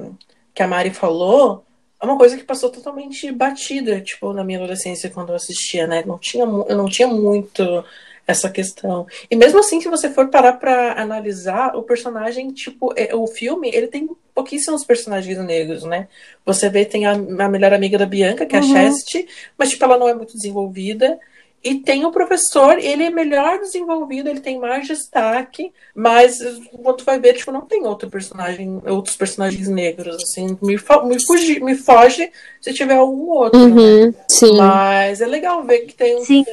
[0.54, 1.64] que a Mari falou
[2.00, 6.04] é uma coisa que passou totalmente batida, tipo, na minha adolescência, quando eu assistia, né?
[6.06, 7.84] Não tinha, eu não tinha muito
[8.28, 9.08] essa questão.
[9.32, 13.72] E mesmo assim, se você for parar pra analisar, o personagem, tipo, é- o filme,
[13.74, 16.08] ele tem pouquíssimos personagens negros, né?
[16.46, 18.74] Você vê, tem a, a melhor amiga da Bianca, que é a Uhum.
[18.74, 21.18] Chastity, mas, tipo, ela não é muito desenvolvida.
[21.64, 26.38] E tem o professor, ele é melhor desenvolvido, ele tem mais destaque, mas
[26.84, 31.60] quando vai ver, tipo, não tem outro personagem, outros personagens negros, assim, me, me, fugi,
[31.60, 33.82] me foge se tiver algum outro, né?
[33.82, 34.14] Uhum.
[34.30, 34.58] Sim.
[34.58, 36.46] Mas é legal ver que tem, um- Sim.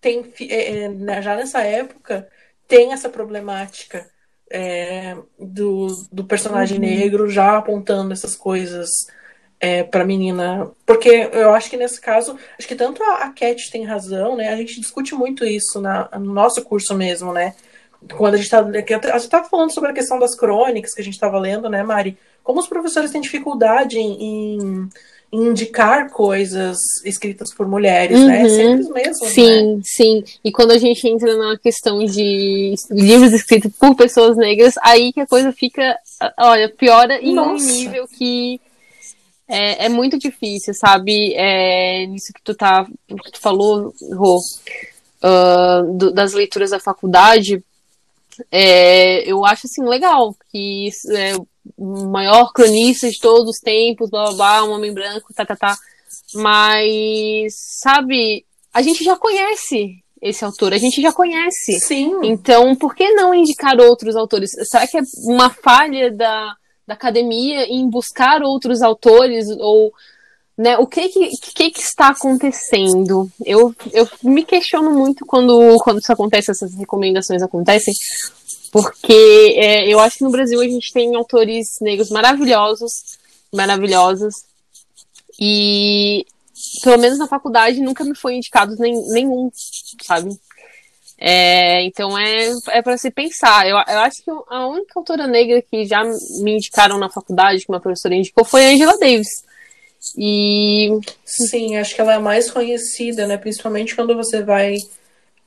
[0.00, 2.28] Tem é, é, já nessa época,
[2.68, 4.08] tem essa problemática
[4.50, 6.84] é, do, do personagem Uhum.
[6.86, 8.88] negro já apontando essas coisas
[9.58, 10.70] é, pra menina.
[10.86, 14.48] Porque eu acho que nesse caso, acho que tanto a, a Cat tem razão, né?
[14.48, 17.54] A gente discute muito isso na, no nosso curso mesmo, né?
[18.16, 18.64] Quando a gente tá.
[18.82, 21.68] que A gente tava falando sobre a questão das crônicas que a gente estava lendo,
[21.68, 22.18] né, Mari?
[22.42, 24.88] Como os professores têm dificuldade em- em
[25.32, 28.42] indicar coisas escritas por mulheres, né?
[28.42, 28.48] Uhum.
[28.48, 29.28] Sempre os mesmos, né?
[29.28, 30.24] Sim, sim.
[30.44, 35.20] E quando a gente entra na questão de livros escritos por pessoas negras, aí que
[35.20, 35.96] a coisa fica,
[36.38, 37.64] olha, piora em um Nossa.
[37.64, 38.60] nível que
[39.46, 41.32] é, é muito difícil, sabe?
[41.34, 44.40] É, nisso que tu tá, que tu falou, Rô,
[45.22, 47.62] ah, do- das leituras da faculdade,
[48.50, 51.34] é, eu acho assim legal que é,
[51.78, 55.76] maior cronista de todos os tempos, blá blá blá, um homem branco, tá, tá, tá.
[56.34, 61.80] Mas, sabe, a gente já conhece esse autor, a gente já conhece.
[61.80, 62.20] Sim.
[62.22, 64.50] Então, por que não indicar outros autores?
[64.70, 66.54] Será que é uma falha da,
[66.86, 69.92] da academia em buscar outros autores ou
[70.60, 73.30] né, o que que, que que está acontecendo?
[73.46, 77.94] Eu, eu me questiono muito quando, quando isso acontece, essas recomendações acontecem,
[78.70, 83.18] porque é, eu acho que no Brasil a gente tem autores negros maravilhosos,
[83.52, 84.44] maravilhosos,
[85.38, 86.24] e
[86.82, 89.50] pelo menos na faculdade nunca me foi indicado nem, nenhum,
[90.02, 90.30] sabe?
[91.22, 93.68] É, então é, é para se pensar.
[93.68, 96.02] Eu, eu acho que a única autora negra que já
[96.42, 99.44] me indicaram na faculdade, que uma professora indicou, foi a Angela Davis.
[100.16, 100.88] E.
[101.24, 103.36] Sim, acho que ela é mais conhecida, né?
[103.36, 104.76] Principalmente quando você vai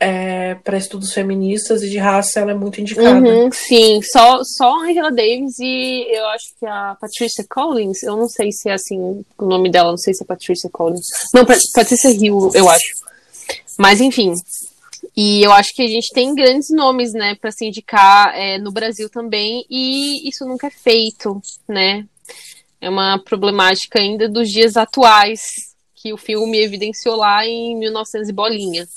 [0.04, 3.10] é, para estudos feministas e de raça, ela é muito indicada.
[3.10, 8.28] Uhum, sim, só, só Angela Davis e eu acho que a Patricia Collins, eu não
[8.28, 9.00] sei se é assim
[9.38, 11.06] o nome dela, não sei se é Patricia Collins.
[11.34, 12.94] Não, Patricia Hill, eu acho.
[13.78, 14.34] Mas enfim.
[15.16, 18.72] E eu acho que a gente tem grandes nomes, né, para se indicar é, no
[18.72, 22.06] Brasil também, e isso nunca é feito, né?
[22.82, 25.42] É uma problemática ainda dos dias atuais
[25.96, 28.88] que o filme evidenciou lá em 1900 e bolinha.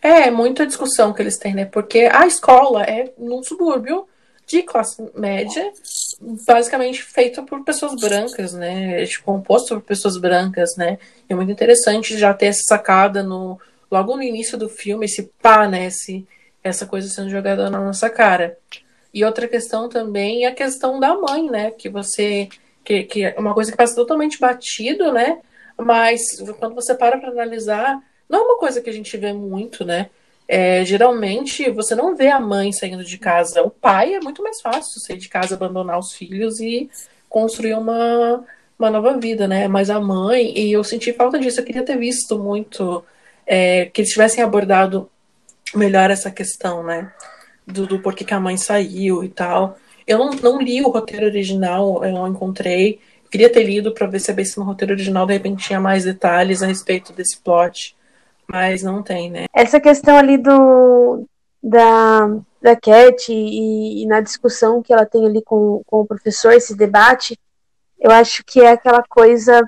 [0.00, 1.64] É, muita discussão que eles têm, né?
[1.64, 4.06] Porque a escola é num subúrbio
[4.46, 5.70] de classe média,
[6.46, 9.02] basicamente feita por pessoas brancas, né?
[9.02, 10.98] É, tipo, composto por pessoas brancas, né?
[11.28, 15.30] E é muito interessante já ter essa sacada no logo no início do filme, esse
[15.42, 15.86] pá, né?
[15.86, 16.26] Esse,
[16.62, 18.56] essa coisa sendo jogada na nossa cara.
[19.12, 21.70] E outra questão também é a questão da mãe, né?
[21.72, 22.48] Que você
[22.84, 25.40] que, que é uma coisa que passa totalmente batido, né?
[25.76, 26.20] Mas
[26.58, 30.10] quando você para para analisar, não é uma coisa que a gente vê muito, né?
[30.46, 33.62] É, geralmente você não vê a mãe saindo de casa.
[33.62, 36.90] O pai é muito mais fácil sair de casa, abandonar os filhos e
[37.28, 38.44] construir uma,
[38.78, 39.68] uma nova vida, né?
[39.68, 43.04] Mas a mãe, e eu senti falta disso, eu queria ter visto muito
[43.46, 45.10] é, que eles tivessem abordado
[45.74, 47.12] melhor essa questão, né?
[47.66, 49.78] Do, do porquê que a mãe saiu e tal.
[50.06, 53.00] Eu não, não li o roteiro original, eu não encontrei.
[53.30, 56.66] Queria ter lido para ver se, no roteiro original de repente tinha mais detalhes a
[56.66, 57.94] respeito desse plot,
[58.50, 59.46] mas não tem, né?
[59.52, 61.26] Essa questão ali do
[61.62, 62.28] da,
[62.62, 66.74] da Cat e, e na discussão que ela tem ali com, com o professor, esse
[66.74, 67.38] debate,
[67.98, 69.60] eu acho que é aquela coisa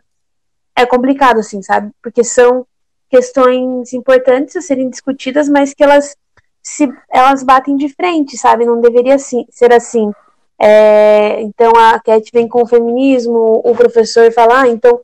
[0.75, 1.91] é complicado assim, sabe?
[2.03, 2.67] Porque são
[3.11, 6.17] questões importantes a serem discutidas, mas que elas
[6.63, 8.65] se elas batem de frente, sabe?
[8.65, 10.11] Não deveria assim, ser assim.
[10.59, 15.01] É, então a Cat vem com o feminismo, o professor fala, ah, então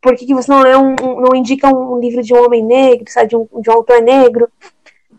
[0.00, 2.64] por que, que você não lê um, um, não indica um livro de um homem
[2.64, 4.48] negro, sabe, de um, de um autor negro?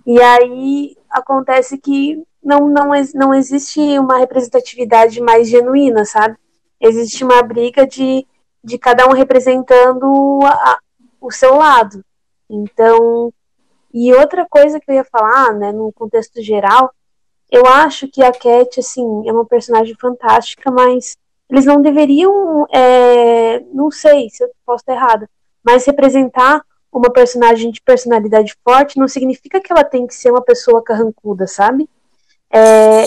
[0.05, 6.37] E aí acontece que não, não, não existe uma representatividade mais genuína, sabe?
[6.79, 8.25] Existe uma briga de,
[8.63, 10.79] de cada um representando a,
[11.19, 12.03] o seu lado.
[12.49, 13.33] Então,
[13.93, 16.91] e outra coisa que eu ia falar, né, no contexto geral,
[17.51, 21.17] eu acho que a Cat, assim, é uma personagem fantástica, mas
[21.49, 25.29] eles não deveriam, é, não sei se eu posso estar errada,
[25.63, 30.41] mas representar uma personagem de personalidade forte não significa que ela tem que ser uma
[30.41, 31.89] pessoa carrancuda, sabe?
[32.51, 33.05] É,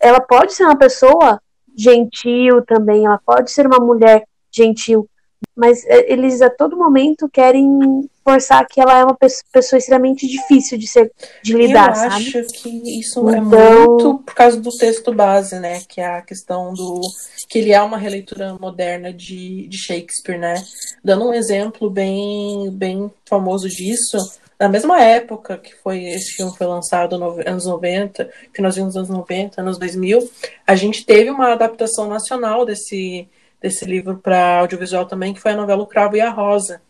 [0.00, 1.40] ela pode ser uma pessoa
[1.76, 5.08] gentil também, ela pode ser uma mulher gentil,
[5.56, 10.78] mas é, eles a todo momento querem forçar que ela é uma pessoa extremamente difícil
[10.78, 11.10] de ser
[11.42, 12.14] de lidar, Eu sabe?
[12.14, 13.36] acho que isso é então...
[13.36, 15.80] é muito por causa do texto base, né?
[15.88, 17.00] Que é a questão do
[17.48, 20.62] que ele é uma releitura moderna de, de Shakespeare, né?
[21.04, 24.16] Dando um exemplo bem bem famoso disso,
[24.58, 29.08] na mesma época que foi esse filme foi lançado nos anos 90, finalzinho dos anos
[29.08, 30.30] 90, anos 2000,
[30.66, 33.28] a gente teve uma adaptação nacional desse
[33.60, 36.80] desse livro para audiovisual também, que foi a novela O Cravo e a Rosa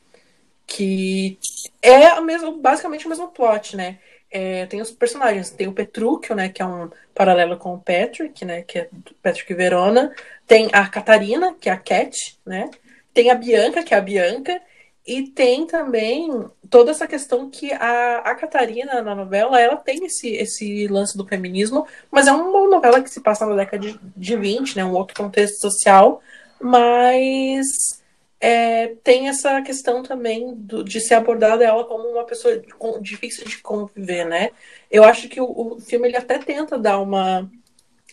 [0.73, 1.39] que
[1.83, 3.99] é o mesmo, basicamente o mesmo plot, né?
[4.31, 8.43] É, tem os personagens, tem o Petrúquio, né, que é um paralelo com o Patrick,
[8.47, 8.89] né, que é
[9.23, 10.11] Patrick Verona,
[10.47, 12.71] tem a Catarina, que é a Cat, né,
[13.13, 14.59] tem a Bianca, que é a Bianca,
[15.07, 20.31] e tem também toda essa questão que a, a Catarina na novela, ela tem esse,
[20.31, 24.35] esse lance do feminismo, mas é uma novela que se passa na década de, de
[24.35, 26.23] 20, né, um outro contexto social,
[26.59, 28.01] mas
[28.45, 32.61] é, tem essa questão também do, de ser abordada ela como uma pessoa
[33.01, 34.51] difícil de conviver, né?
[34.91, 37.49] Eu acho que o, o, filme ele até tenta dar uma.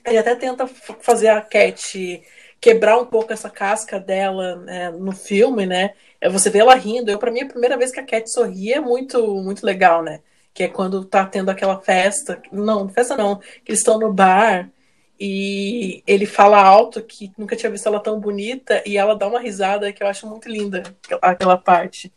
[0.05, 2.21] Ele até tenta fazer a Cat
[2.61, 5.95] quebrar um pouco essa casca dela né, no filme, né?
[6.21, 7.09] É, você vê ela rindo.
[7.09, 10.21] Eu, para mim, a primeira vez que a Cat sorri é muito, muito legal, né?
[10.53, 12.39] Que é quando tá tendo aquela festa.
[12.51, 13.37] Não, festa não.
[13.37, 14.69] Que eles estão no bar
[15.19, 19.39] e ele fala alto que nunca tinha visto ela tão bonita e ela dá uma
[19.39, 20.83] risada que eu acho muito linda,
[21.21, 22.11] aquela parte.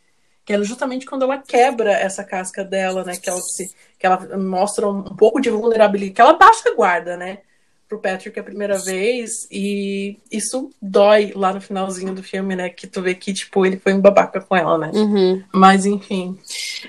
[0.45, 3.15] Que é justamente quando ela quebra essa casca dela, né?
[3.15, 7.17] Que ela, se, que ela mostra um, pouco de vulnerabilidade, que ela baixa a guarda,
[7.17, 7.39] né?
[7.87, 12.69] Pro Patrick a primeira vez, e isso dói lá no finalzinho do filme, né?
[12.69, 14.91] Que tu vê que, tipo, ele foi um babaca com ela, né?
[14.93, 15.43] Uhum.
[15.53, 16.37] Mas, enfim.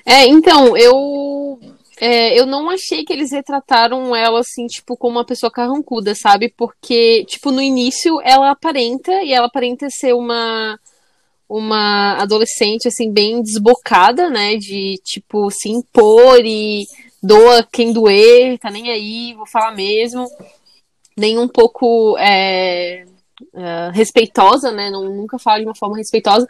[0.04, 1.60] É, então, eu
[2.00, 6.52] é, eu não achei que eles retrataram ela assim, tipo, como uma pessoa carrancuda, sabe?
[6.56, 10.78] Porque, tipo, no início ela aparenta e ela aparenta ser uma
[11.48, 16.86] uma adolescente assim bem desbocada, né, de tipo se impor e
[17.22, 20.26] doa quem doer, tá nem aí, vou falar mesmo.
[21.16, 23.04] Nem um pouco é,
[23.52, 24.90] uh, respeitosa, né?
[24.90, 26.46] Não, nunca fala de uma forma respeitosa,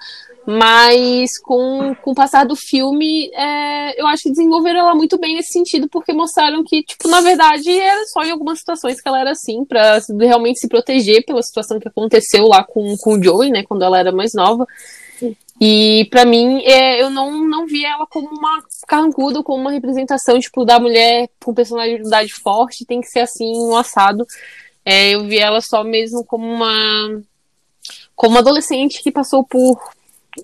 [0.46, 5.34] mas com, com o passar do filme, é, eu acho que desenvolveram ela muito bem
[5.34, 9.20] nesse sentido, porque mostraram que, tipo, na verdade, era só em algumas situações que ela
[9.20, 13.50] era assim, para realmente se proteger pela situação que aconteceu lá com, com o Joey,
[13.50, 14.66] né, quando ela era mais nova.
[15.60, 20.38] E para mim, é, eu não, não vi ela como uma carrancuda, como uma representação,
[20.38, 24.26] tipo, da mulher com personalidade forte, tem que ser assim, um assado.
[24.84, 27.22] É, eu vi ela só mesmo como uma
[28.14, 29.80] como uma adolescente que passou por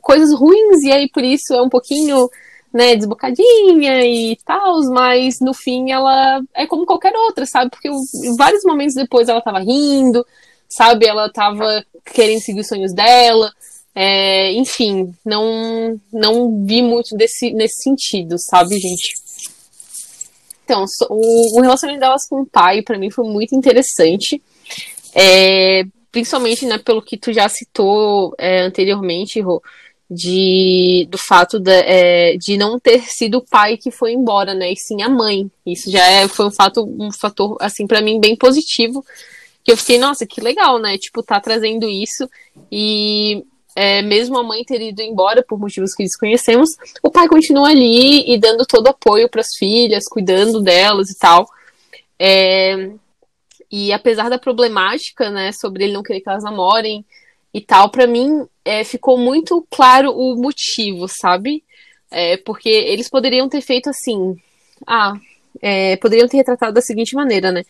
[0.01, 2.28] coisas ruins e aí por isso é um pouquinho
[2.72, 7.70] né, desbocadinha e tal, mas no fim ela é como qualquer outra, sabe?
[7.70, 7.88] Porque
[8.36, 10.24] vários momentos depois ela tava rindo,
[10.68, 11.07] sabe?
[11.07, 13.53] Ela tava querendo seguir os sonhos dela.
[13.93, 19.14] É, enfim, não não vi muito desse, nesse sentido, sabe, gente?
[20.70, 24.40] Então, o, relacionamento delas com o pai, para mim, foi muito interessante.
[25.12, 29.60] É, principalmente, né, pelo que tu já citou é, anteriormente, Rô,
[30.08, 34.72] de, do fato de, é, de não ter sido o pai que foi embora, né,
[34.72, 35.50] e sim a mãe.
[35.66, 39.04] Isso já é, foi um fato, um fator, assim, para mim, bem positivo,
[39.64, 42.30] que eu fiquei, nossa, que legal, né, tipo, tá trazendo isso,
[42.70, 43.44] e
[43.74, 46.70] é, mesmo a mãe ter ido embora por motivos que desconhecemos,
[47.02, 51.46] o pai continua ali e dando todo apoio para as filhas, cuidando delas e tal.
[52.18, 52.90] É,
[53.70, 57.04] e apesar da problemática, né, sobre ele não querer que elas namorem
[57.54, 61.62] e tal, para mim é, ficou muito claro o motivo, sabe?
[62.10, 64.36] É, porque eles poderiam ter feito assim,
[64.86, 65.14] ah,
[65.61, 67.64] é, poderiam ter retratado da seguinte maneira, né?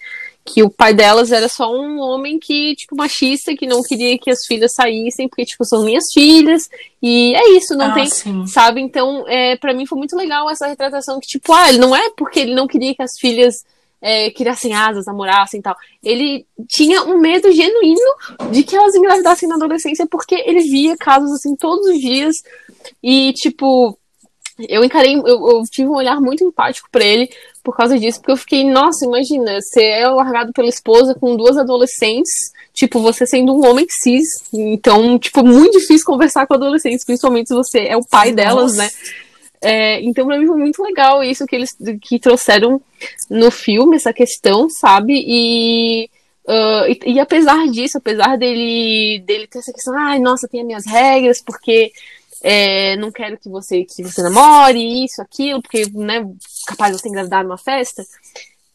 [0.44, 4.30] Que o pai delas era só um homem que, tipo, machista, que não queria que
[4.30, 6.68] as filhas saíssem, porque, tipo, são minhas filhas,
[7.02, 8.46] e é isso, não ah, tem, sim.
[8.46, 8.80] sabe?
[8.80, 12.40] Então, é, para mim foi muito legal essa retratação que, tipo, ah, não é porque
[12.40, 13.64] ele não queria que as filhas
[14.00, 15.76] é, criassem asas, namorassem e tal.
[16.02, 21.32] Ele tinha um medo genuíno de que elas engravidassem na adolescência, porque ele via casos
[21.32, 22.36] assim todos os dias,
[23.02, 23.98] e, tipo,
[24.68, 27.30] eu encarei, eu, eu, tive um olhar muito empático para ele
[27.62, 31.58] por causa disso, porque eu fiquei, nossa, imagina, você é largado pela esposa com duas
[31.58, 37.48] adolescentes, tipo, você sendo um homem cis, então, tipo, muito difícil conversar com adolescentes, principalmente
[37.48, 38.88] se você é o pai delas, né?
[39.62, 42.80] É, então, pra mim foi muito legal isso que eles que trouxeram
[43.28, 45.12] no filme, essa questão, sabe?
[45.14, 46.08] E,
[46.46, 50.66] uh, e, e, apesar disso, apesar dele, dele ter essa questão, ai, nossa, tem as
[50.66, 51.92] minhas regras, porque
[52.42, 56.26] é, não quero que você que você namore, isso, aquilo, porque, né,
[56.66, 58.02] capaz de você engravidar numa festa.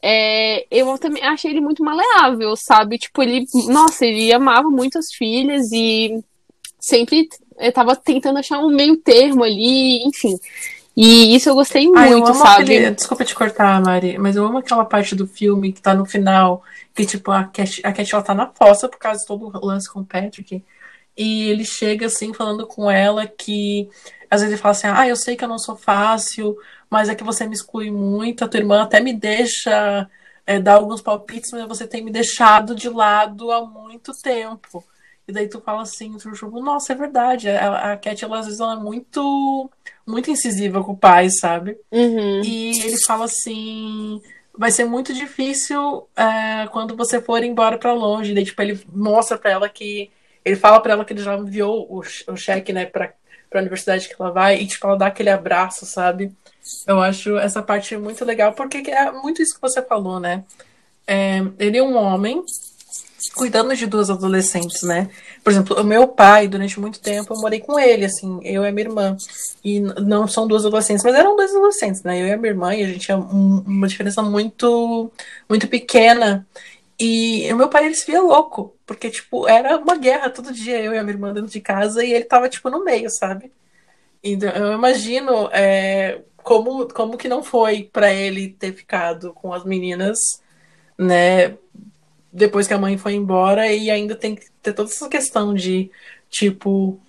[0.01, 2.97] É, eu também achei ele muito maleável, sabe?
[2.97, 6.23] Tipo, ele, nossa, ele amava muito as filhas e
[6.79, 7.27] sempre
[7.59, 10.37] estava tentando achar um meio termo ali, enfim.
[10.95, 12.77] E isso eu gostei muito, eu sabe?
[12.77, 12.91] Aquele...
[12.91, 16.63] Desculpa te cortar, Mari, mas eu amo aquela parte do filme que tá no final,
[16.93, 19.65] que tipo, a Cat, a Cat ela tá na fossa por causa de todo o
[19.65, 20.63] lance com o Patrick.
[21.17, 23.89] E ele chega assim falando com ela que
[24.29, 26.57] às vezes ele fala assim: "Ah, eu sei que eu não sou fácil,
[26.89, 30.09] mas é que você me exclui muito, a tua irmã até me deixa
[30.45, 34.83] é, dar alguns palpites, mas você tem me deixado de lado há muito tempo".
[35.27, 37.49] E daí tu fala assim, tu, tipo, nossa, é verdade.
[37.49, 39.69] A, a Cat, ela, às vezes, ela é muito,
[40.05, 41.77] muito incisiva com o pai, sabe?
[41.91, 42.41] Uhum.
[42.43, 44.21] E ele fala assim,
[44.55, 48.35] vai ser muito difícil é, quando você for embora para longe.
[48.35, 50.11] Daí, tipo, ele mostra para ela que
[50.45, 53.11] ele fala para ela que ele já enviou o, o cheque, né, pra,
[53.49, 56.31] pra universidade que ela vai, e tipo, ela dá aquele abraço, sabe?
[56.87, 60.43] Eu acho essa parte muito legal, porque é muito isso que você falou, né?
[61.07, 62.43] É, ele é um homem
[63.33, 65.09] cuidando de duas adolescentes, né?
[65.43, 68.67] Por exemplo, o meu pai, durante muito tempo, eu morei com ele, assim, eu e
[68.67, 69.17] a minha irmã.
[69.63, 72.21] E não são duas adolescentes, mas eram duas adolescentes, né?
[72.21, 75.11] Eu e a minha irmã, e a gente tinha um, uma diferença muito,
[75.49, 76.47] muito pequena.
[76.99, 80.81] E o meu pai, ele se via louco, porque, tipo, era uma guerra todo dia,
[80.81, 83.51] eu e a minha irmã dentro de casa, e ele tava, tipo, no meio, sabe?
[84.23, 89.63] Então, eu imagino é, como, como que não foi para ele ter ficado com as
[89.63, 90.19] meninas,
[90.97, 91.57] né?
[92.31, 95.89] Depois que a mãe foi embora, e ainda tem que ter toda essa questão de,
[96.29, 96.99] tipo,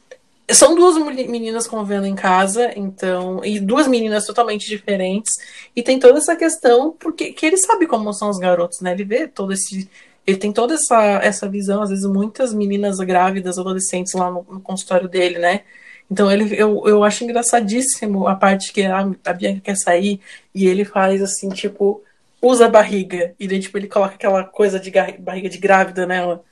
[0.51, 5.35] são duas meninas convivendo em casa, então, e duas meninas totalmente diferentes,
[5.75, 8.93] e tem toda essa questão, porque que ele sabe como são os garotos, né?
[8.93, 9.91] Ele vê todo esse.
[10.27, 14.61] Ele tem toda essa, essa visão, às vezes, muitas meninas grávidas, adolescentes lá no, no
[14.61, 15.63] consultório dele, né?
[16.11, 20.21] Então ele, eu, eu acho engraçadíssimo a parte que a, a Bianca quer sair
[20.55, 22.03] e ele faz assim, tipo,
[22.41, 23.35] usa a barriga.
[23.39, 26.45] E daí, tipo, ele coloca aquela coisa de barriga de grávida nela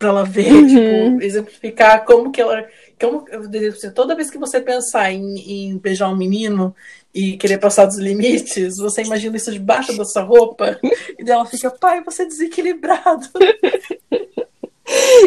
[0.00, 0.66] pra ela ver, uhum.
[0.66, 2.66] tipo, exemplificar como que ela
[2.98, 3.24] como,
[3.94, 6.74] toda vez que você pensar em, em beijar um menino
[7.14, 10.78] e querer passar dos limites, você imagina isso debaixo da sua roupa,
[11.18, 13.28] e dela fica, pai, você é desequilibrado.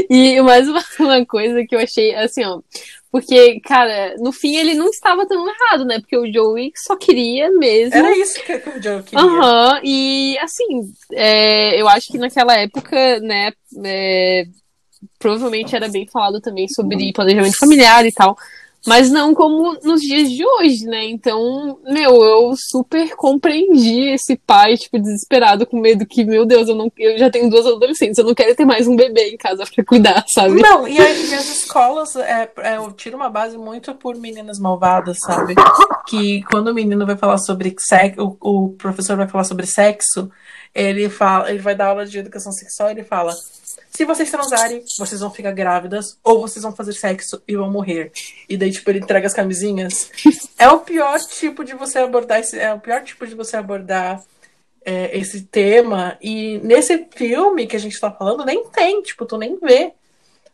[0.10, 2.60] E mais uma, uma coisa que eu achei, assim, ó.
[3.10, 6.00] Porque, cara, no fim ele não estava tão errado, né?
[6.00, 7.96] Porque o Joey só queria mesmo.
[7.96, 9.24] Era isso que, que o Joey queria.
[9.24, 13.54] Aham, uhum, e assim, é, eu acho que naquela época, né,
[13.86, 14.46] é,
[15.20, 18.38] provavelmente era bem falado também sobre planejamento familiar e tal.
[18.86, 21.06] Mas não como nos dias de hoje, né?
[21.06, 26.76] Então, meu, eu super compreendi esse pai, tipo, desesperado, com medo que, meu Deus, eu,
[26.76, 29.64] não, eu já tenho duas adolescentes, eu não quero ter mais um bebê em casa
[29.74, 30.62] pra cuidar, sabe?
[30.62, 34.60] Não, e, aí, e as escolas, é, é, eu tiro uma base muito por meninas
[34.60, 35.56] malvadas, sabe?
[36.06, 40.30] Que quando o menino vai falar sobre sexo, o, o professor vai falar sobre sexo,
[40.76, 43.34] ele fala, ele vai dar aula de educação sexual e ele fala
[43.96, 48.12] se vocês transarem, vocês vão ficar grávidas, ou vocês vão fazer sexo e vão morrer.
[48.50, 50.10] E daí, tipo, ele entrega as camisinhas.
[50.58, 54.24] é o pior tipo de você abordar esse, é o pior tipo de você abordar
[54.84, 56.18] é, esse tema.
[56.20, 59.94] E nesse filme que a gente tá falando, nem tem, tipo, tu nem vê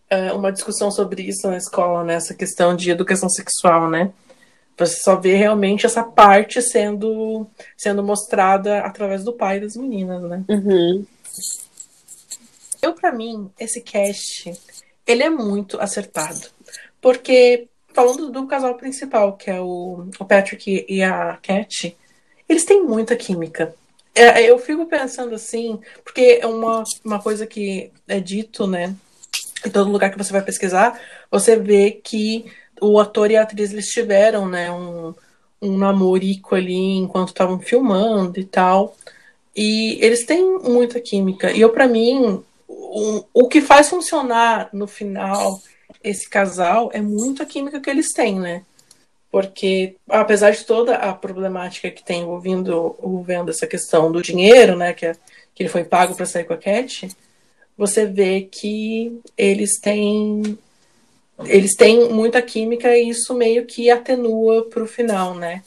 [0.09, 2.39] é, uma discussão sobre isso na escola, nessa né?
[2.39, 4.11] questão de educação sexual, né?
[4.77, 10.43] Você só vê realmente essa parte sendo, sendo mostrada através do pai das meninas, né?
[10.49, 11.05] Uhum.
[12.81, 14.53] Eu, para mim, esse cast,
[15.05, 16.47] ele é muito acertado.
[17.01, 21.95] Porque, falando do casal principal, que é o, o Patrick e a Cat,
[22.47, 23.75] eles têm muita química.
[24.13, 28.95] É, eu fico pensando assim, porque é uma, uma coisa que é dito, né?
[29.65, 30.99] Em todo lugar que você vai pesquisar,
[31.29, 32.45] você vê que
[32.81, 35.13] o ator e a atriz eles tiveram, né, um,
[35.61, 38.95] um namorico ali enquanto estavam filmando e tal.
[39.55, 41.51] E eles têm muita química.
[41.51, 45.59] E eu, para mim, o, o que faz funcionar no final
[46.03, 48.63] esse casal é muito a química que eles têm, né?
[49.31, 54.93] Porque, apesar de toda a problemática que tem envolvendo, envolvendo essa questão do dinheiro, né?
[54.93, 55.13] Que, é,
[55.53, 57.09] que ele foi pago para sair com a Cat,
[57.77, 60.57] você vê que eles têm
[61.45, 65.63] eles têm muita química e isso meio que atenua para o final, né?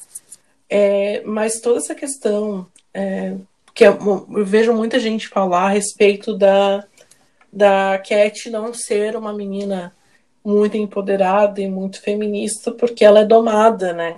[0.68, 3.34] É, mas toda essa questão é,
[3.74, 3.96] que eu,
[4.30, 6.86] eu vejo muita gente falar a respeito da
[7.52, 9.92] da Cat não ser uma menina
[10.44, 14.16] muito empoderada e muito feminista, porque ela é domada, né?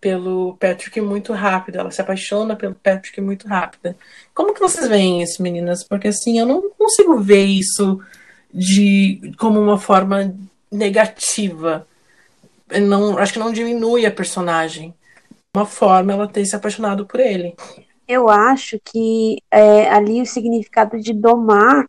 [0.00, 1.76] Pelo Patrick muito rápido.
[1.76, 3.96] Ela se apaixona pelo Patrick muito rápida.
[4.32, 5.82] Como que vocês veem isso, meninas?
[5.82, 8.00] Porque assim, eu não consigo ver isso
[8.54, 10.34] de como uma forma
[10.70, 11.86] negativa.
[12.80, 14.94] Não, acho que não diminui a personagem.
[15.54, 17.54] Uma forma ela ter se apaixonado por ele.
[18.06, 21.84] Eu acho que é, ali o significado de domar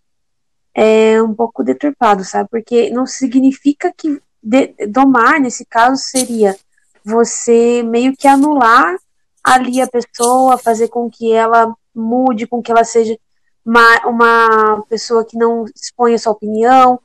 [0.81, 2.47] é um pouco deturpado, sabe?
[2.49, 6.55] Porque não significa que de, domar, nesse caso, seria
[7.03, 8.95] você meio que anular
[9.43, 13.17] ali a pessoa, fazer com que ela mude, com que ela seja
[13.65, 16.97] uma, uma pessoa que não exponha sua opinião,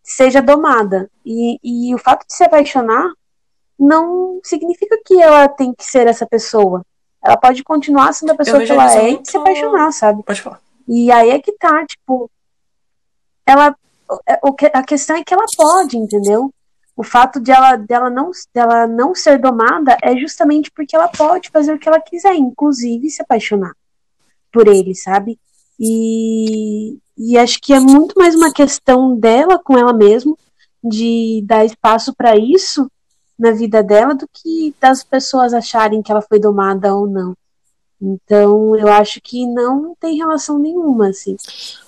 [0.00, 1.10] seja domada.
[1.24, 3.10] E, e o fato de se apaixonar
[3.76, 6.86] não significa que ela tem que ser essa pessoa.
[7.24, 9.26] Ela pode continuar sendo a pessoa que ela é muito...
[9.26, 10.22] e se apaixonar, sabe?
[10.22, 10.60] Pode falar.
[10.86, 12.30] E aí é que tá, tipo,
[13.46, 13.74] ela
[14.72, 16.52] a questão é que ela pode, entendeu?
[16.96, 21.50] O fato de ela, dela não, dela não ser domada é justamente porque ela pode
[21.50, 23.72] fazer o que ela quiser, inclusive se apaixonar
[24.52, 25.38] por ele, sabe?
[25.78, 30.34] E, e acho que é muito mais uma questão dela com ela mesma,
[30.82, 32.90] de dar espaço para isso
[33.38, 37.36] na vida dela, do que das pessoas acharem que ela foi domada ou não.
[38.00, 41.36] Então, eu acho que não tem relação nenhuma, assim.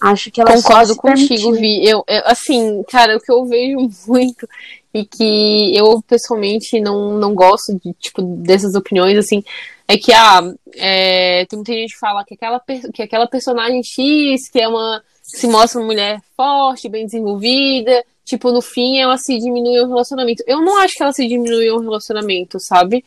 [0.00, 1.86] Acho que ela Concordo contigo, Vi.
[1.86, 3.76] Eu, eu, assim, cara, o que eu vejo
[4.08, 4.48] muito
[4.92, 9.44] e que eu pessoalmente não, não gosto de, tipo, dessas opiniões, assim,
[9.86, 10.40] é que, ah,
[10.76, 15.02] é, tem muita gente que fala que aquela, que aquela personagem X, que é uma.
[15.22, 20.44] se mostra uma mulher forte, bem desenvolvida, tipo, no fim ela se diminui o relacionamento.
[20.46, 23.02] Eu não acho que ela se diminui o relacionamento, sabe?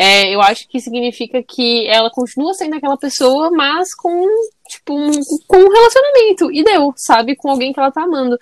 [0.00, 4.28] É, eu acho que significa que ela continua sendo aquela pessoa, mas com,
[4.68, 5.10] tipo, um,
[5.48, 6.52] com um relacionamento.
[6.52, 7.34] E deu, sabe?
[7.34, 8.38] Com alguém que ela tá amando.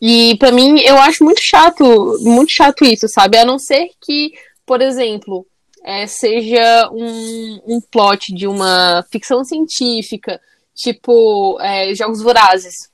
[0.00, 1.84] E para mim, eu acho muito chato,
[2.22, 3.36] muito chato isso, sabe?
[3.36, 4.32] A não ser que,
[4.64, 5.46] por exemplo,
[5.84, 10.40] é, seja um, um plot de uma ficção científica,
[10.74, 12.90] tipo é, Jogos Vorazes,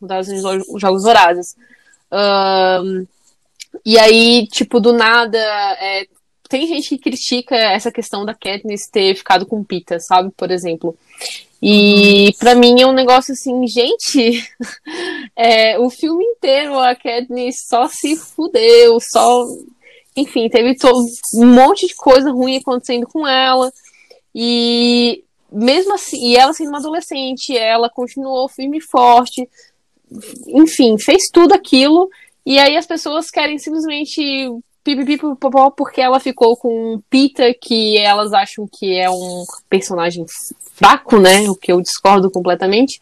[0.76, 1.54] Jogos Vorazes.
[2.12, 3.06] Um,
[3.86, 6.04] e aí, tipo, do nada, é,
[6.48, 10.30] tem gente que critica essa questão da Katniss ter ficado com Pita, sabe?
[10.36, 10.96] Por exemplo.
[11.60, 14.48] E para mim é um negócio assim, gente,
[15.36, 19.44] é, o filme inteiro a Katniss só se fudeu, só.
[20.16, 20.98] Enfim, teve todo,
[21.34, 23.72] um monte de coisa ruim acontecendo com ela.
[24.34, 29.48] E mesmo assim, e ela sendo uma adolescente, ela continuou firme e forte,
[30.48, 32.08] enfim, fez tudo aquilo.
[32.44, 34.50] E aí as pessoas querem simplesmente
[34.96, 40.24] pipipipopó porque ela ficou com Peter que elas acham que é um personagem
[40.74, 41.48] fraco, né?
[41.50, 43.00] O que eu discordo completamente.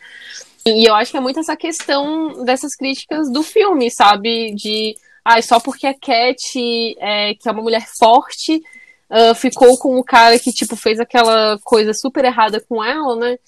[0.64, 4.54] E eu acho que é muito essa questão dessas críticas do filme, sabe?
[4.54, 8.62] De ah, só porque a Cat, é, que é uma mulher forte,
[9.10, 13.38] uh, ficou com o cara que, tipo, fez aquela coisa super errada com ela, né?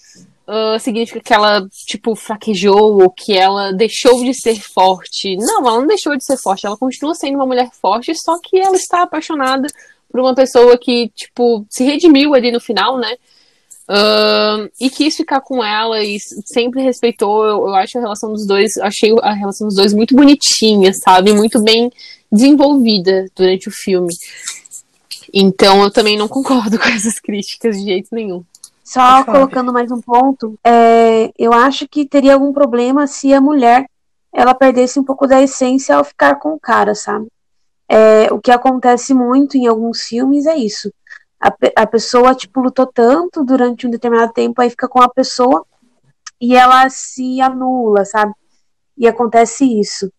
[0.48, 5.36] Uh, significa que ela, tipo, fraquejou ou que ela deixou de ser forte.
[5.36, 8.58] Não, ela não deixou de ser forte, ela continua sendo uma mulher forte, só que
[8.58, 9.68] ela está apaixonada
[10.10, 13.14] por uma pessoa que, tipo, se redimiu ali no final, né?
[13.90, 17.44] Uh, e quis ficar com ela e sempre respeitou.
[17.44, 21.34] Eu, eu, acho a relação dos dois, achei a relação dos dois muito bonitinha, sabe?
[21.34, 21.90] Muito bem
[22.32, 24.14] desenvolvida durante o filme.
[25.32, 28.42] Então eu também não concordo com essas críticas de jeito nenhum.
[28.92, 33.88] Só colocando mais um ponto, é, eu acho que teria algum problema se a mulher
[34.32, 37.26] ela perdesse um pouco da essência ao ficar com o cara, sabe?
[37.88, 40.90] É, o que acontece muito em alguns filmes é isso
[41.40, 45.64] a, a pessoa, tipo, lutou tanto durante um determinado tempo, aí fica com a pessoa
[46.40, 48.32] e ela se anula, sabe?
[48.96, 50.10] E acontece isso.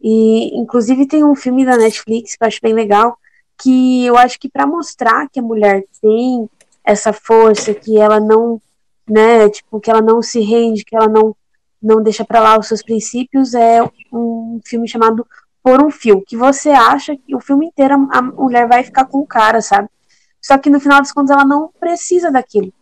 [0.00, 3.18] E, inclusive, tem um filme da Netflix que eu acho bem legal,
[3.60, 6.48] que eu acho que para mostrar que a mulher tem
[6.88, 8.60] essa força, que ela não,
[9.06, 11.36] né, tipo, que ela não se rende, que ela não
[11.80, 13.80] não deixa para lá os seus princípios, é
[14.12, 15.24] um filme chamado
[15.62, 19.18] Por um Fio, que você acha que o filme inteiro a mulher vai ficar com
[19.18, 19.88] o cara, sabe?
[20.42, 22.72] Só que no final das contas ela não precisa daquilo.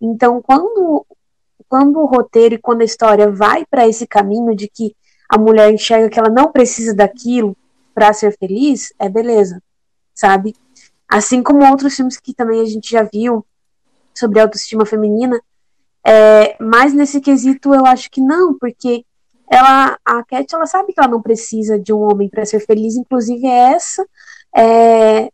[0.00, 1.04] Então, quando,
[1.68, 4.94] quando o roteiro e quando a história vai para esse caminho de que
[5.28, 7.56] a mulher enxerga que ela não precisa daquilo
[7.92, 9.60] para ser feliz, é beleza,
[10.14, 10.54] sabe?
[11.08, 13.44] Assim como outros filmes que também a gente já viu
[14.14, 15.40] sobre autoestima feminina,
[16.06, 19.04] é, mas nesse quesito eu acho que não, porque
[19.50, 22.96] ela, a Cat, ela sabe que ela não precisa de um homem para ser feliz,
[22.96, 24.06] inclusive essa,
[24.54, 25.30] é,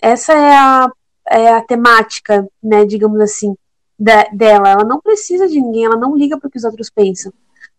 [0.00, 0.90] essa é a
[1.28, 3.56] é, a temática, né, digamos assim,
[3.98, 4.68] da, dela.
[4.68, 7.32] Ela não precisa de ninguém, ela não liga para o que os outros pensam.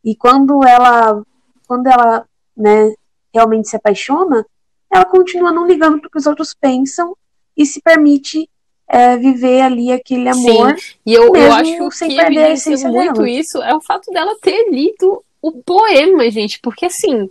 [0.03, 1.23] E quando ela,
[1.67, 2.93] quando ela, né,
[3.33, 4.45] realmente se apaixona,
[4.91, 7.15] ela continua não ligando para o que os outros pensam
[7.55, 8.49] e se permite
[8.93, 10.77] é, viver ali aquele amor.
[10.77, 10.95] Sim.
[11.03, 13.29] E eu, eu acho sem que perder a essência muito dela.
[13.29, 17.27] isso é o fato dela ter lido o poema, gente, porque assim.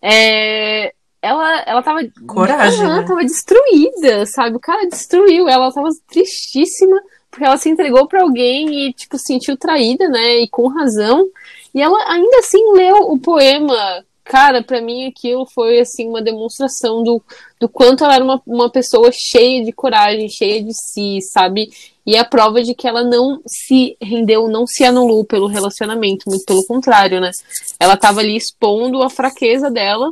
[0.00, 2.00] É, ela, ela tava.
[2.26, 2.84] Coragem.
[2.84, 3.06] Ela né?
[3.06, 4.56] tava destruída, sabe?
[4.56, 9.18] O cara destruiu ela, ela tava tristíssima, porque ela se entregou para alguém e, tipo,
[9.18, 10.42] sentiu traída, né?
[10.42, 11.26] E com razão.
[11.74, 14.04] E ela ainda assim leu o poema.
[14.24, 17.22] Cara, para mim aquilo foi, assim, uma demonstração do,
[17.60, 21.68] do quanto ela era uma, uma pessoa cheia de coragem, cheia de si, sabe?
[22.06, 26.44] E a prova de que ela não se rendeu, não se anulou pelo relacionamento, muito
[26.44, 27.30] pelo contrário, né?
[27.78, 30.10] Ela tava ali expondo a fraqueza dela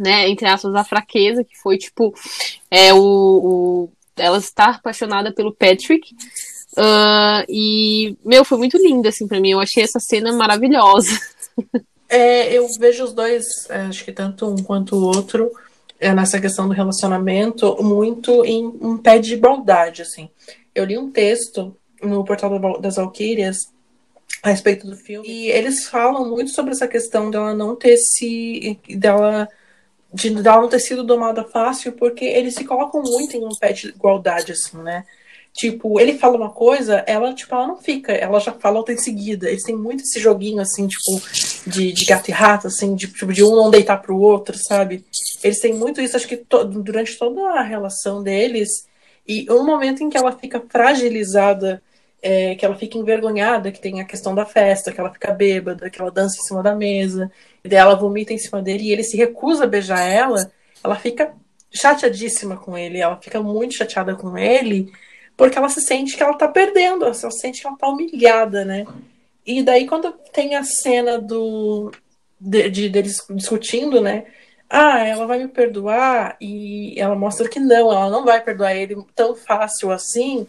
[0.00, 2.14] né, entre aspas, a fraqueza, que foi, tipo,
[2.70, 6.14] é, o, o ela estar apaixonada pelo Patrick.
[6.72, 9.50] Uh, e, meu, foi muito lindo, assim, pra mim.
[9.50, 11.10] Eu achei essa cena maravilhosa.
[12.10, 15.52] É, eu vejo os dois, é, acho que tanto um quanto o outro,
[15.98, 20.28] é, nessa questão do relacionamento, muito em um pé de igualdade, assim.
[20.74, 23.72] Eu li um texto no portal das Alquírias
[24.42, 28.78] a respeito do filme e eles falam muito sobre essa questão dela não ter se
[28.88, 29.48] dela
[30.12, 33.72] de ela não ter sido domada fácil, porque eles se colocam muito em um pé
[33.72, 35.04] de igualdade, assim, né?
[35.52, 38.98] Tipo, ele fala uma coisa, ela, tipo, ela não fica, ela já fala outra em
[38.98, 39.48] seguida.
[39.48, 41.20] Eles têm muito esse joguinho, assim, tipo,
[41.66, 45.04] de, de gato e rato, assim, de, tipo, de um não deitar pro outro, sabe?
[45.42, 48.88] Eles têm muito isso, acho que to, durante toda a relação deles.
[49.26, 51.82] E um momento em que ela fica fragilizada,
[52.22, 55.88] é, que ela fica envergonhada, que tem a questão da festa, que ela fica bêbada,
[55.90, 57.30] que ela dança em cima da mesa,
[57.64, 60.50] e daí ela vomita em cima dele e ele se recusa a beijar ela,
[60.82, 61.32] ela fica
[61.70, 64.92] chateadíssima com ele, ela fica muito chateada com ele,
[65.36, 68.64] porque ela se sente que ela tá perdendo, ela se sente que ela tá humilhada,
[68.64, 68.84] né?
[69.46, 71.90] E daí quando tem a cena do
[72.40, 74.26] de, de deles discutindo, né?
[74.68, 78.96] Ah, ela vai me perdoar e ela mostra que não, ela não vai perdoar ele
[79.14, 80.46] tão fácil assim.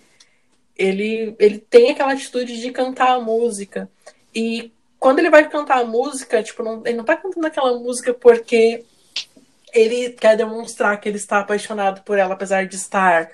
[0.77, 3.89] Ele ele tem aquela atitude de cantar a música
[4.33, 8.13] e quando ele vai cantar a música, tipo, não, ele não tá cantando aquela música
[8.13, 8.85] porque
[9.73, 13.31] ele quer demonstrar que ele está apaixonado por ela, apesar de estar.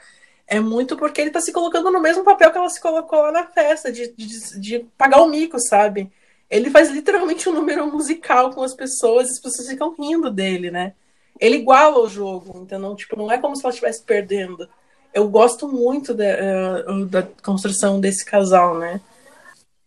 [0.48, 3.32] É muito porque ele tá se colocando no mesmo papel que ela se colocou lá
[3.32, 6.12] na festa, de, de, de pagar o mico, sabe?
[6.50, 10.72] Ele faz literalmente um número musical com as pessoas e as pessoas ficam rindo dele,
[10.72, 10.94] né?
[11.40, 14.68] Ele iguala o jogo, então não, tipo, não é como se ela estivesse perdendo.
[15.14, 19.02] Eu gosto muito de, uh, da construção desse casal, né?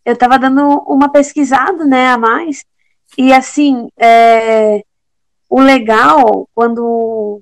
[0.05, 2.63] eu estava dando uma pesquisada, né, a mais,
[3.17, 4.83] E assim, é,
[5.49, 7.41] o legal, quando.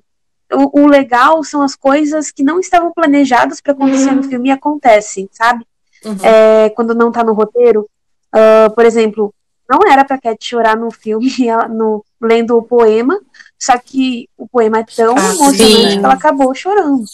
[0.52, 4.16] O, o, legal são as coisas que não estavam planejadas para acontecer uhum.
[4.16, 5.64] no filme e acontecem, sabe?
[6.04, 6.16] Uhum.
[6.22, 7.88] É, quando não tá no roteiro.
[8.34, 9.34] Uh, por exemplo,
[9.68, 11.30] não era pra Cat chorar no filme,
[11.70, 13.20] no, lendo o poema,
[13.58, 15.98] só que o poema é tão ah, emocionante sim.
[15.98, 17.04] que ela acabou chorando,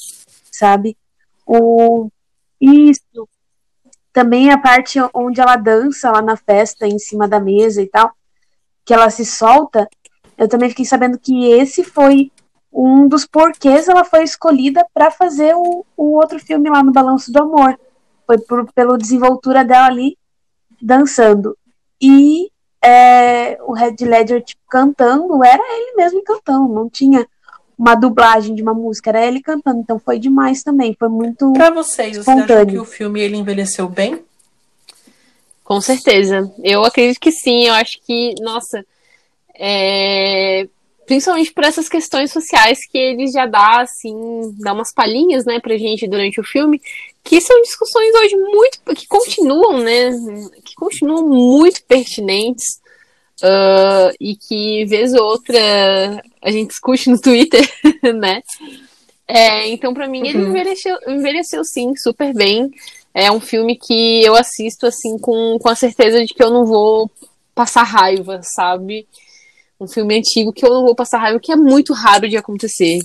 [0.51, 0.97] sabe?
[1.45, 2.09] O,
[2.61, 3.28] isso.
[4.12, 8.12] Também a parte onde ela dança lá na festa, em cima da mesa e tal,
[8.82, 9.87] que ela se solta,
[10.39, 12.32] eu também fiquei sabendo que esse foi
[12.77, 17.33] um dos porquês ela foi escolhida para fazer o, o outro filme lá no Balanço
[17.33, 17.79] do Amor.
[18.27, 20.18] Foi por, pela desenvoltura dela ali
[20.81, 21.57] dançando.
[21.99, 22.51] E
[22.85, 27.27] é, o Red Ledger tipo, cantando, era ele mesmo cantando, não tinha
[27.79, 31.70] uma dublagem de uma música, era ele cantando, então foi demais também, foi muito Para
[31.70, 34.22] vocês, você acha que o filme ele envelheceu bem?
[35.64, 36.53] Com certeza.
[36.62, 38.85] Eu acredito que sim, eu acho que, nossa,
[39.55, 40.68] é,
[41.07, 44.15] principalmente por essas questões sociais que ele já dá, assim,
[44.59, 46.81] dá umas palhinhas, né, pra gente durante o filme,
[47.23, 50.11] que são discussões hoje muito, que continuam, né,
[50.65, 52.81] que continuam muito pertinentes,
[53.43, 55.59] uh, e que, vez ou outra,
[56.43, 57.67] a gente discute no Twitter,
[58.15, 58.43] né,
[59.29, 60.51] é, então, para mim, ele uhum.
[60.51, 62.71] envelheceu, envelheceu, sim, super bem.
[63.13, 66.65] É um filme que eu assisto, assim, com, com a certeza de que eu não
[66.65, 67.11] vou
[67.55, 69.07] passar raiva, sabe?
[69.81, 72.99] Um filme antigo que eu não vou passar raiva, que é muito raro de acontecer.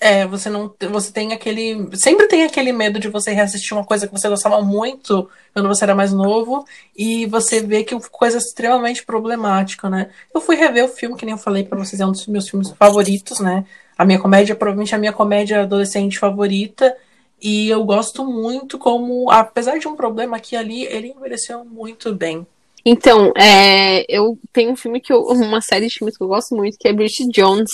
[0.00, 0.74] É, você não.
[0.90, 1.88] Você tem aquele.
[1.96, 5.84] Sempre tem aquele medo de você reassistir uma coisa que você gostava muito quando você
[5.84, 6.64] era mais novo
[6.96, 10.10] e você vê que é coisa extremamente problemática, né?
[10.34, 12.48] Eu fui rever o filme, que nem eu falei para vocês, é um dos meus
[12.48, 13.64] filmes favoritos, né?
[13.96, 16.96] A minha comédia, provavelmente a minha comédia adolescente favorita.
[17.40, 22.12] E eu gosto muito como, apesar de um problema aqui e ali, ele envelheceu muito
[22.12, 22.44] bem.
[22.84, 25.22] Então, é, eu tenho um filme que eu.
[25.42, 27.70] Uma série de filmes que eu gosto muito, que é Bridget Jones.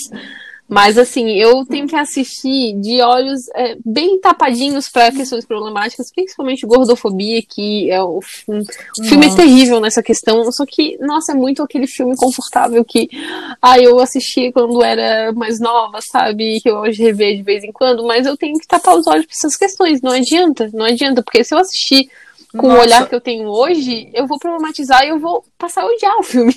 [0.69, 6.67] Mas assim, eu tenho que assistir de olhos é, bem tapadinhos para questões problemáticas, principalmente
[6.67, 10.53] gordofobia, que é o, o filme é terrível nessa questão.
[10.53, 13.09] Só que, nossa, é muito aquele filme confortável que
[13.63, 16.61] ah, eu assisti quando era mais nova, sabe?
[16.61, 19.25] Que eu hoje rever de vez em quando, mas eu tenho que tapar os olhos
[19.25, 20.03] para essas questões.
[20.03, 22.11] Não adianta, não adianta, porque se eu assistir
[22.57, 22.79] com Nossa.
[22.79, 26.19] o olhar que eu tenho hoje, eu vou problematizar e eu vou passar a odiar
[26.19, 26.55] o filme.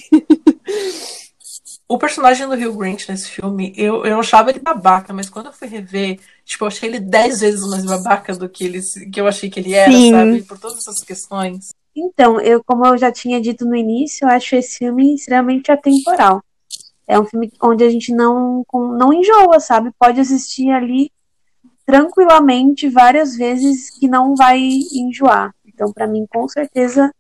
[1.88, 5.54] o personagem do Hugh Grant nesse filme, eu, eu achava ele babaca, mas quando eu
[5.54, 8.82] fui rever, tipo, eu achei ele dez vezes mais babaca do que, ele,
[9.12, 10.12] que eu achei que ele era, Sim.
[10.12, 10.44] sabe?
[10.44, 11.70] Por todas essas questões.
[11.94, 16.42] Então, eu, como eu já tinha dito no início, eu acho esse filme extremamente atemporal.
[17.06, 19.92] É um filme onde a gente não, não enjoa, sabe?
[20.00, 21.12] Pode assistir ali
[21.86, 24.62] tranquilamente várias vezes que não vai
[24.94, 25.54] enjoar.
[25.82, 27.12] Então, para mim, com certeza,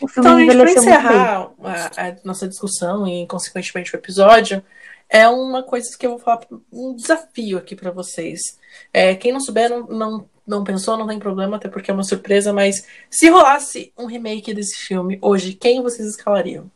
[0.00, 0.94] o filme então, envelheceu muito bem.
[0.94, 4.60] encerrar a, a nossa discussão e, consequentemente, o episódio,
[5.08, 6.40] é uma coisa que eu vou falar,
[6.72, 8.58] um desafio aqui para vocês.
[8.92, 12.02] É, quem não souber, não, não, não pensou, não tem problema, até porque é uma
[12.02, 16.68] surpresa, mas se rolasse um remake desse filme hoje, quem vocês escalariam?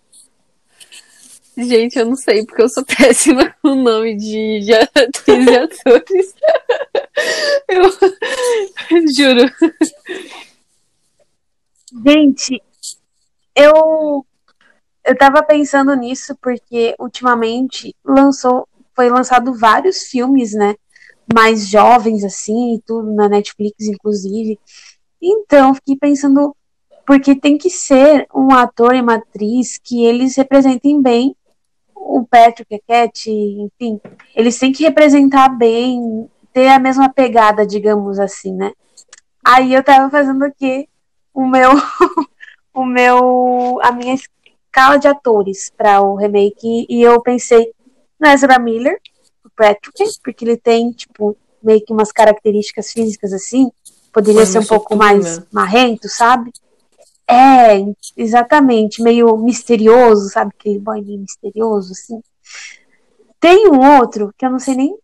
[1.59, 5.57] Gente, eu não sei, porque eu sou péssima com o nome de, de atores e
[5.57, 6.35] atores.
[7.69, 7.85] Eu
[9.17, 9.51] juro.
[12.05, 12.63] Gente,
[13.55, 14.25] eu
[15.05, 20.75] eu tava pensando nisso porque ultimamente lançou, foi lançado vários filmes, né?
[21.33, 24.59] Mais jovens assim, tudo na Netflix inclusive.
[25.21, 26.57] Então, fiquei pensando
[27.07, 31.37] porque tem que ser um ator e uma atriz que eles representem bem
[31.95, 34.01] o Patrick, a Cat, enfim,
[34.35, 38.73] eles têm que representar bem, ter a mesma pegada, digamos assim, né?
[39.45, 40.89] Aí eu tava fazendo aqui
[41.33, 41.71] o meu,
[42.75, 47.73] o meu, a minha escala de atores para o remake e eu pensei
[48.19, 48.99] no Ezra Miller,
[49.45, 53.71] o Patrick, porque ele tem tipo meio que umas características físicas assim,
[54.13, 55.47] poderia ser um pouco mais né?
[55.53, 56.53] marrento, sabe?
[57.29, 57.77] É,
[58.17, 60.53] exatamente, meio misterioso, sabe?
[60.59, 62.21] Aquele boy meio misterioso, assim.
[63.39, 64.97] Tem um outro que eu não sei nem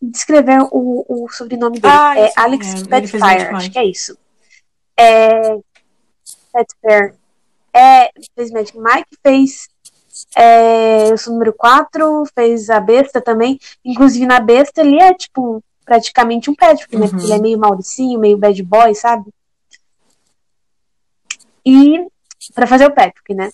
[0.00, 1.94] descrever o, o sobrenome dele.
[1.94, 2.86] Ah, é Alex é.
[2.86, 4.16] Petfire, acho que é isso
[4.96, 5.58] é,
[6.52, 7.14] Pet Fair,
[7.72, 9.68] é, fez Magic Mike, fez
[10.34, 13.58] é, eu sou número 4, fez a besta também.
[13.84, 17.04] Inclusive na besta ele é tipo praticamente um Patrick, né?
[17.04, 17.10] Uhum.
[17.10, 19.30] Porque ele é meio Mauricinho, meio bad boy, sabe?
[21.64, 22.06] E
[22.54, 23.50] para fazer o Patrick, né?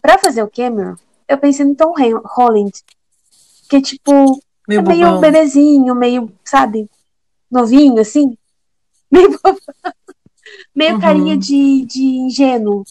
[0.00, 0.96] Para fazer o Cameron,
[1.28, 2.72] eu pensei no Tom Holland,
[3.68, 6.88] que tipo meio, é meio bebezinho, meio, sabe,
[7.50, 8.36] novinho assim,
[9.10, 9.38] meio
[10.74, 11.00] meio uhum.
[11.00, 12.84] carinha de, de ingênuo.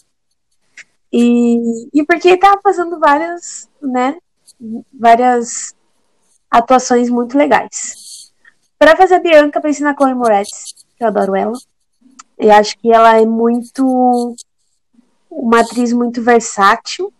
[1.12, 1.58] E,
[1.92, 4.16] e porque tava fazendo várias, né,
[4.92, 5.74] várias
[6.50, 8.32] atuações muito legais.
[8.78, 11.52] Para fazer a Bianca, pensei na Chloe Moretz, que eu adoro ela.
[12.38, 14.34] E acho que ela é muito
[15.30, 17.12] uma atriz muito versátil.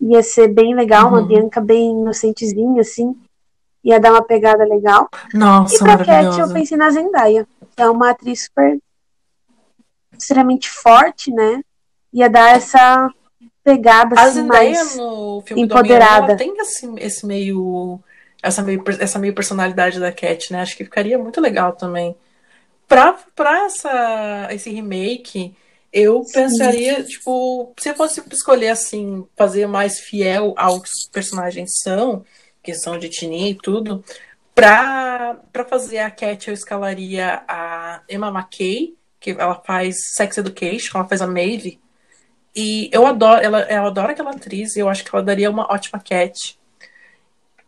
[0.00, 1.18] Ia ser bem legal, uhum.
[1.18, 3.14] uma Bianca bem inocentezinha, assim.
[3.84, 5.08] Ia dar uma pegada legal.
[5.34, 8.78] Nossa, e pra Cat eu pensei na Zendaya, que é uma atriz super
[10.18, 11.62] extremamente forte, né?
[12.12, 13.12] Ia dar essa
[13.62, 16.34] pegada assim, mais no filme empoderada.
[16.34, 18.00] Do tem esse, esse meio
[18.42, 20.60] essa meio essa meio personalidade da Cat, né?
[20.60, 22.16] Acho que ficaria muito legal também.
[22.86, 25.54] Pra, pra essa, esse remake,
[25.92, 26.32] eu Sim.
[26.32, 32.24] pensaria, tipo, se eu fosse escolher assim, fazer mais fiel aos personagens são,
[32.62, 34.02] questão de etnia e tudo,
[34.54, 40.98] pra, pra fazer a Cat eu escalaria a Emma McKay, que ela faz Sex Education,
[40.98, 41.80] ela faz a Maeve.
[42.54, 45.72] E eu adoro, ela, eu adoro aquela atriz e eu acho que ela daria uma
[45.72, 46.58] ótima Cat.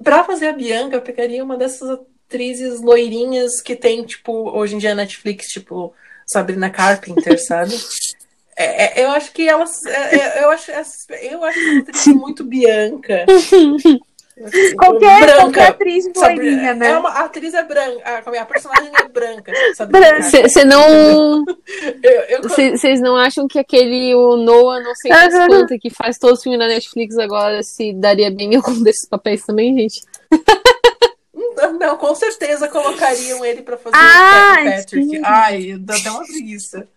[0.03, 4.79] Pra fazer a Bianca, eu pegaria uma dessas atrizes loirinhas que tem, tipo, hoje em
[4.79, 5.93] dia na Netflix, tipo,
[6.27, 7.75] Sabrina Carpenter, sabe?
[8.57, 9.85] É, é, eu acho que elas.
[9.87, 13.27] É, é eu acho, eu acho essa atriz muito Bianca.
[14.77, 16.91] Qualquer, branca, qualquer atriz loirinha, né?
[16.91, 19.53] É uma, a atriz é branca, a, a personagem é branca.
[19.75, 21.45] Você não.
[22.73, 26.43] Vocês não acham que aquele o Noah, não sei das quanto, que faz todos os
[26.43, 30.01] filmes na Netflix agora, se daria bem em algum desses papéis também, gente?
[31.79, 35.11] Não, com certeza colocariam ele pra fazer ah, o Patrick.
[35.11, 35.23] Sim.
[35.23, 36.89] Ai, dá até uma preguiça.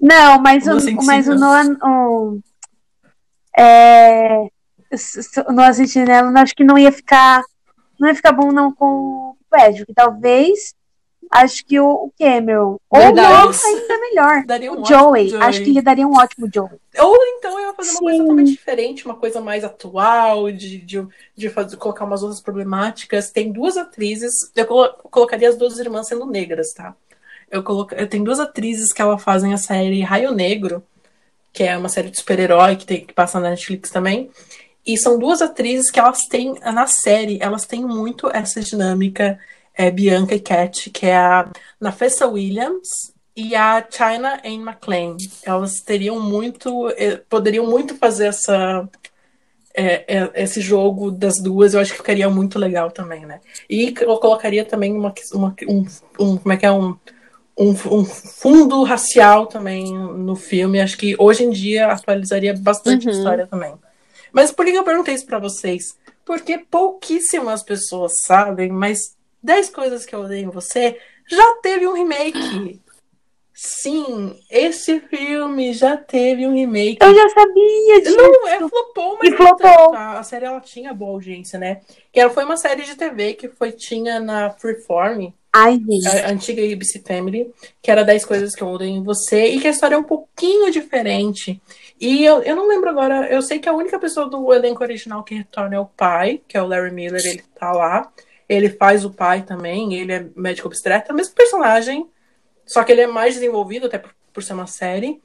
[0.00, 1.66] Não, mas o, mas o Noah.
[1.82, 2.40] O,
[3.58, 4.48] é,
[5.50, 7.42] no assistir ela, acho que não ia ficar.
[7.98, 9.92] Não ia ficar bom não com o Patrick.
[9.94, 10.74] Talvez.
[11.30, 12.78] Acho que o, Cameron.
[12.90, 13.20] Verdade.
[13.20, 14.44] Ou não, ainda melhor.
[14.46, 15.28] Daria um o Joey.
[15.28, 15.42] Joey.
[15.42, 16.80] Acho que ele daria um ótimo Joey.
[16.98, 17.96] Ou então eu ia fazer Sim.
[17.96, 22.40] uma coisa totalmente diferente, uma coisa mais atual, de, de, de fazer, colocar umas outras
[22.40, 23.30] problemáticas.
[23.30, 24.66] Tem duas atrizes, eu
[25.10, 26.94] colocaria as duas irmãs sendo negras, tá?
[27.50, 27.62] Eu,
[27.96, 30.82] eu tenho duas atrizes que ela fazem a série Raio Negro,
[31.52, 34.30] que é uma série de super-herói que, tem, que passa na Netflix também.
[34.88, 39.38] E são duas atrizes que elas têm, na série, elas têm muito essa dinâmica
[39.74, 41.46] é, Bianca e Cat, que é a
[41.78, 42.88] Nafessa Williams
[43.36, 45.18] e a China Anne McClain.
[45.44, 48.88] Elas teriam muito, eh, poderiam muito fazer essa,
[49.74, 53.40] é, é, esse jogo das duas, eu acho que ficaria muito legal também, né?
[53.68, 55.86] E eu colocaria também uma, uma um,
[56.18, 56.96] um, como é que é um
[57.60, 60.80] um, um, fundo racial também no filme.
[60.80, 63.12] Acho que hoje em dia atualizaria bastante uhum.
[63.12, 63.74] a história também.
[64.32, 65.96] Mas por que eu perguntei isso para vocês?
[66.24, 70.98] Porque pouquíssimas pessoas sabem, mas 10 coisas que eu odeio em você
[71.28, 72.80] já teve um remake.
[73.60, 76.98] Sim, esse filme já teve um remake.
[77.00, 78.16] Eu já sabia disso.
[78.16, 79.94] Não, é flopou, mas e flopou.
[79.94, 81.80] A, a série ela tinha boa audiência, né?
[82.12, 85.32] Que ela foi uma série de TV que foi tinha na Freeform.
[85.52, 87.52] Ai, a, a antiga ABC Family,
[87.82, 90.04] que era 10 coisas que eu odeio em você, e que a história é um
[90.04, 91.60] pouquinho diferente.
[92.00, 95.24] E eu, eu não lembro agora, eu sei que a única pessoa do elenco original
[95.24, 98.12] que retorna é o pai, que é o Larry Miller, ele tá lá.
[98.48, 102.08] Ele faz o pai também, ele é médico obstetra, mesmo personagem,
[102.64, 105.20] só que ele é mais desenvolvido, até por, por ser uma série.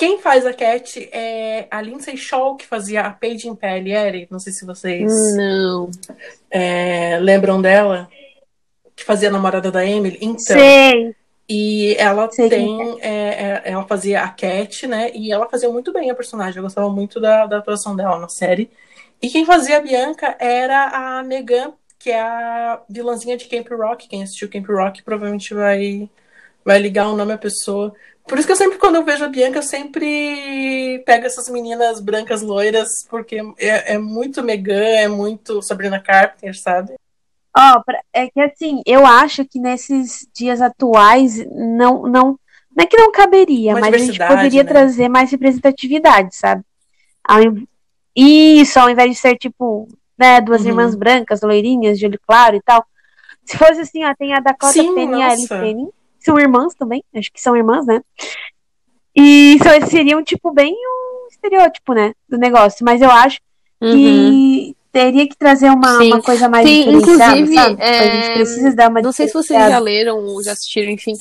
[0.00, 4.26] Quem faz a Cat é a Lindsay Shaw, que fazia a Paige em PLL.
[4.30, 5.90] Não sei se vocês não.
[6.50, 8.08] É, lembram dela.
[8.96, 10.18] Que fazia a namorada da Emily.
[10.22, 10.38] Então.
[10.38, 11.14] Sei.
[11.52, 13.00] E ela tem.
[13.00, 15.10] É, é, ela fazia a Cat, né?
[15.12, 16.58] E ela fazia muito bem a personagem.
[16.58, 18.70] Eu gostava muito da, da atuação dela na série.
[19.20, 24.06] E quem fazia a Bianca era a Megan, que é a vilãzinha de Camp Rock.
[24.06, 26.08] Quem assistiu Camp Rock provavelmente vai
[26.64, 27.92] vai ligar o nome à pessoa.
[28.28, 32.00] Por isso que eu sempre, quando eu vejo a Bianca, eu sempre pego essas meninas
[32.00, 36.94] brancas loiras, porque é, é muito Megan, é muito Sabrina Carpenter, sabe?
[37.56, 42.38] Ó, oh, é que assim, eu acho que nesses dias atuais não, não,
[42.76, 44.68] não é que não caberia, Uma mas a gente poderia né?
[44.68, 46.62] trazer mais representatividade, sabe?
[47.24, 47.38] Ao,
[48.14, 50.68] isso, ao invés de ser tipo, né, duas uhum.
[50.68, 52.84] irmãs brancas, loirinhas, de olho claro e tal.
[53.44, 55.88] Se fosse assim, ó, tem a Dakota Sim, Fanning e a Ellie Fanning,
[56.20, 58.00] são irmãs também, acho que são irmãs, né?
[59.16, 62.12] E só seriam, tipo, bem um estereótipo, né?
[62.28, 62.84] Do negócio.
[62.84, 63.40] Mas eu acho
[63.80, 63.92] uhum.
[63.92, 64.49] que
[64.92, 67.80] teria que trazer uma, uma coisa mais Sim, inclusive, sabe?
[67.80, 67.98] É...
[67.98, 71.12] A gente precisa dar uma Não sei se vocês já leram ou já assistiram, enfim.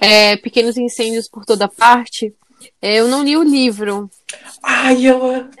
[0.00, 2.34] É, Pequenos Incêndios por Toda Parte.
[2.80, 4.10] É, eu não li o livro.
[4.62, 5.18] Ai, eu.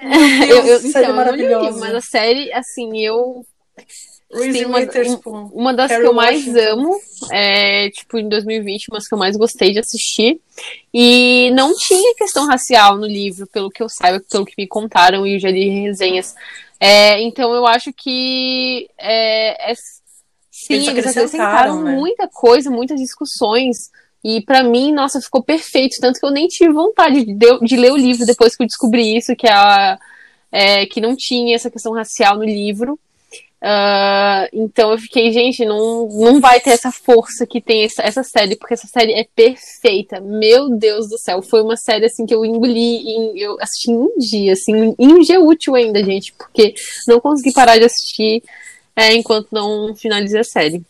[0.48, 3.44] eu, eu então, eu não li o livro, mas a série, assim, eu
[4.32, 4.78] Sim, uma,
[5.52, 6.72] uma das Kerry que eu mais Washington.
[6.72, 7.00] amo,
[7.32, 10.40] é, tipo, em 2020, umas que eu mais gostei de assistir.
[10.94, 15.26] E não tinha questão racial no livro, pelo que eu saiba, pelo que me contaram
[15.26, 16.34] e eu já li resenhas.
[16.78, 19.74] É, então eu acho que é, é-
[20.50, 21.92] sim, Eles eles, acrescentaram, acrescentaram né?
[21.96, 23.90] muita coisa, muitas discussões.
[24.22, 25.96] E pra mim, nossa, ficou perfeito.
[26.00, 29.16] Tanto que eu nem tive vontade de, de ler o livro depois que eu descobri
[29.16, 29.98] isso, que, a,
[30.52, 32.98] é, que não tinha essa questão racial no livro.
[33.62, 38.22] Ah, então eu fiquei, gente, não, não vai ter essa força que tem essa, essa
[38.22, 40.18] série, porque essa série é perfeita.
[40.20, 43.96] Meu Deus do céu, foi uma série assim que eu engoli, em, eu assisti em
[43.96, 46.74] um dia, assim, em um dia útil ainda, gente, porque
[47.06, 48.42] não consegui parar de assistir
[48.96, 50.82] é, enquanto não finalizei a série.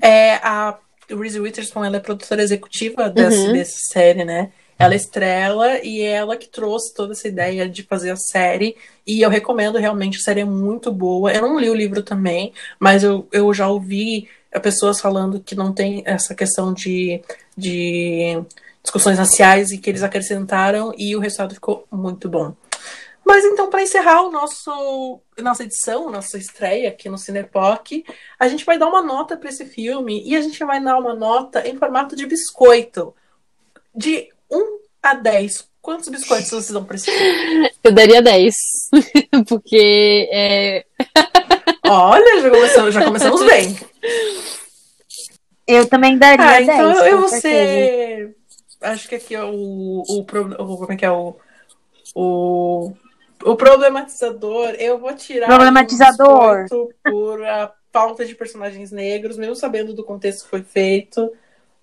[0.00, 0.78] É, a
[1.10, 3.52] Reese Witherspoon, ela é produtora executiva dessa, Uhum.
[3.52, 4.52] dessa série, né?
[4.78, 8.76] Ela estrela e é ela que trouxe toda essa ideia de fazer a série.
[9.06, 11.32] E eu recomendo realmente, a série é muito boa.
[11.32, 14.28] Eu não li o livro também, mas eu, eu já ouvi
[14.62, 17.20] pessoas falando que não tem essa questão de,
[17.56, 18.40] de
[18.82, 22.54] discussões raciais e que eles acrescentaram e o resultado ficou muito bom.
[23.24, 28.02] Mas então, para encerrar o nosso nossa edição, nossa estreia aqui no Cinepoc,
[28.38, 31.14] a gente vai dar uma nota para esse filme e a gente vai dar uma
[31.14, 33.14] nota em formato de biscoito.
[33.94, 35.68] De 1 a 10.
[35.80, 37.70] Quantos biscoitos vocês esse filme?
[37.82, 38.54] Eu daria 10.
[39.48, 40.84] porque é,
[41.88, 43.76] Olha, já começamos, já começamos bem.
[45.66, 46.68] Eu também daria Ah, 10.
[46.68, 48.36] então eu vou ser.
[48.80, 50.24] Acho que aqui é o, o.
[50.24, 51.36] Como é que é o.
[52.14, 52.92] O.
[53.44, 56.66] O problematizador, eu vou tirar Problematizador.
[57.04, 61.32] por a falta de personagens negros, mesmo sabendo do contexto que foi feito,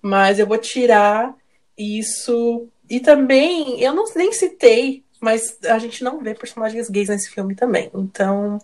[0.02, 1.34] mas eu vou tirar
[1.76, 2.68] isso.
[2.88, 7.54] E também, eu não nem citei, mas a gente não vê personagens gays nesse filme
[7.54, 7.90] também.
[7.94, 8.58] Então,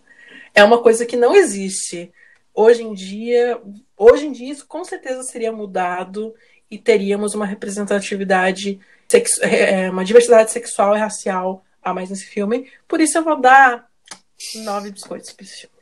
[0.55, 2.13] é uma coisa que não existe.
[2.55, 3.61] Hoje em dia,
[3.97, 6.35] hoje em dia isso com certeza seria mudado
[6.71, 12.71] e teríamos uma representatividade, sexu- é, uma diversidade sexual e racial a mais nesse filme.
[12.87, 13.91] Por isso eu vou dar
[14.57, 15.73] nove biscoitos para esse filme.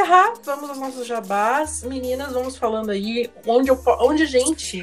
[0.00, 1.82] Encerrar, vamos aos nossos jabás.
[1.82, 4.82] Meninas, vamos falando aí onde, eu, onde a gente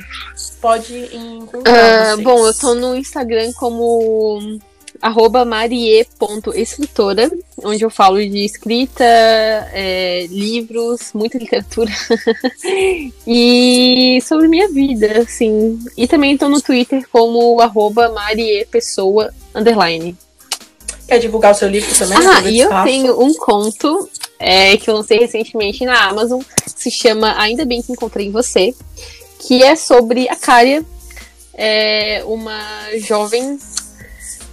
[0.61, 2.23] pode encontrar vocês.
[2.23, 4.59] bom, eu tô no Instagram como
[5.01, 7.29] arroba marie.escritora,
[7.63, 11.91] onde eu falo de escrita, é, livros, muita literatura
[13.25, 15.79] e sobre minha vida, assim.
[15.95, 20.15] E também tô no Twitter como arroba mariepessoa, underline.
[21.07, 22.17] Quer divulgar o seu livro também?
[22.17, 24.09] Ah, e eu tenho um conto
[24.39, 28.75] é, que eu lancei recentemente na Amazon, se chama Ainda Bem Que Encontrei Você,
[29.39, 30.83] que é sobre a Cária,
[31.53, 32.61] é uma
[32.97, 33.57] jovem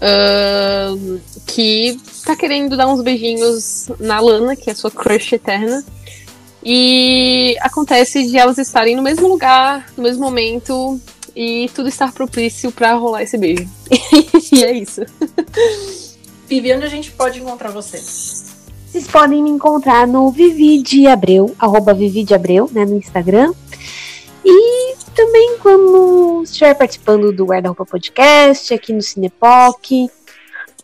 [0.01, 5.85] ahn, que tá querendo dar uns beijinhos na Lana, que é a sua crush eterna.
[6.64, 10.99] E acontece de elas estarem no mesmo lugar, no mesmo momento,
[11.37, 13.68] e tudo estar propício pra rolar esse beijo.
[14.53, 15.03] e é isso.
[16.55, 17.99] Vivi, onde a gente pode encontrar você?
[17.99, 23.53] Vocês podem me encontrar no Vivi de Abreu, arroba Vivi de Abreu, né, no Instagram.
[24.45, 30.09] E também quando estiver participando do Guarda-Roupa Podcast, aqui no Cinepoc.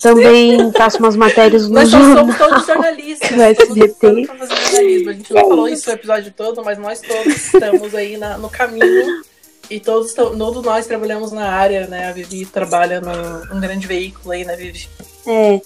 [0.01, 2.17] Também faço umas matérias no Nós jornal.
[2.19, 3.31] somos todos jornalistas.
[3.31, 4.07] No SBT.
[4.09, 8.49] A gente não falou isso o episódio todo, mas nós todos estamos aí na- no
[8.51, 9.23] caminho.
[9.71, 12.09] E todos, todos nós trabalhamos na área, né?
[12.09, 14.89] A Vivi trabalha num um grande veículo aí, né, Vivi?
[15.27, 15.61] É,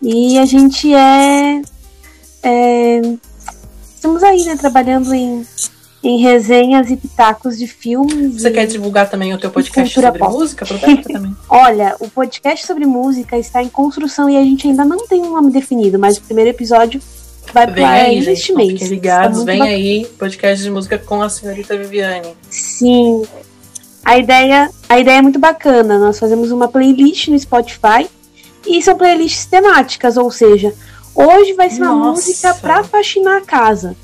[0.00, 1.60] e a gente é,
[2.42, 3.00] é,
[4.00, 5.46] Estamos aí, né, trabalhando em,
[6.02, 8.40] em resenhas e pitacos de filmes.
[8.40, 10.32] Você quer divulgar também o teu podcast sobre pop.
[10.32, 10.64] música?
[10.74, 11.36] Aproveita também.
[11.46, 15.32] Olha, o podcast sobre música está em construção e a gente ainda não tem um
[15.32, 16.98] nome definido, mas o primeiro episódio
[17.52, 18.52] vai Vem aí, gente.
[18.52, 18.72] mês.
[18.72, 19.36] fiquem ligados.
[19.38, 19.76] muito Vem bacana.
[19.76, 22.34] aí, podcast de música com a senhorita Viviane.
[22.48, 23.22] Sim.
[24.04, 25.98] A ideia, a ideia é muito bacana.
[25.98, 28.08] Nós fazemos uma playlist no Spotify
[28.66, 30.72] e são playlists temáticas, ou seja,
[31.14, 32.22] hoje vai ser uma Nossa.
[32.22, 33.94] música pra faxinar a casa.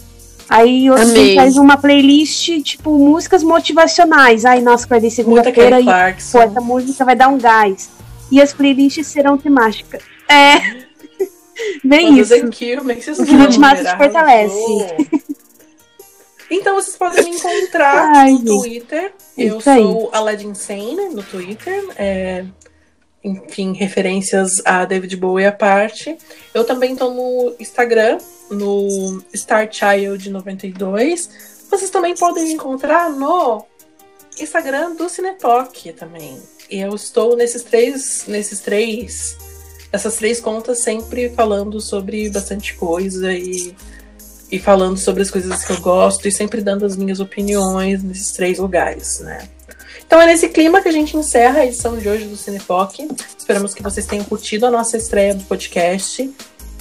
[0.48, 1.24] Aí hoje Amei.
[1.26, 4.44] gente faz uma playlist, tipo, músicas motivacionais.
[4.44, 7.90] Aí, nossa, vai Muita segunda-feira e pô, essa música vai dar um gás.
[8.30, 10.02] E as playlists serão temáticas.
[10.28, 10.85] É.
[11.84, 12.84] Bem Quando isso.
[12.84, 14.04] Makes us O que não te mata te arrasou.
[14.04, 14.96] fortalece.
[16.50, 18.62] Então vocês podem me encontrar Ai, no.
[18.62, 19.12] Twitter.
[19.36, 19.82] Eu aí.
[19.82, 21.84] sou a Led Insane no Twitter.
[21.96, 22.44] É,
[23.24, 26.16] enfim, referências a David Bowie à parte.
[26.54, 28.18] Eu também estou no Instagram,
[28.50, 31.28] no StarChild92.
[31.70, 33.64] Vocês também podem me encontrar no
[34.38, 36.40] Instagram do Cinepoc também.
[36.70, 39.36] E eu estou nesses três, nesses três,
[39.92, 43.74] essas três contas sempre falando sobre bastante coisa e,
[44.50, 48.32] e falando sobre as coisas que eu gosto e sempre dando as minhas opiniões nesses
[48.32, 49.48] três lugares, né?
[50.06, 53.08] Então é nesse clima que a gente encerra a edição de hoje do Cinepoc.
[53.36, 56.32] Esperamos que vocês tenham curtido a nossa estreia do podcast.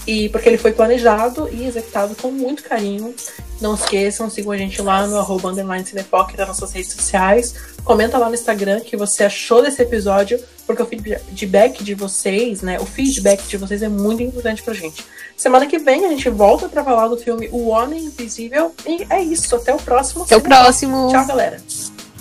[0.07, 3.15] E porque ele foi planejado e executado com muito carinho.
[3.60, 7.56] Não esqueçam, sigam a gente lá no arroba underline Cinepoc das nossas redes sociais.
[7.84, 12.61] Comenta lá no Instagram o que você achou desse episódio, porque o feedback de vocês,
[12.61, 12.79] né?
[12.79, 15.05] O feedback de vocês é muito importante pra gente.
[15.37, 18.73] Semana que vem a gente volta pra falar do filme O Homem Invisível.
[18.85, 19.55] E é isso.
[19.55, 20.23] Até o próximo.
[20.23, 21.09] Até o próximo.
[21.09, 21.57] Tchau, galera.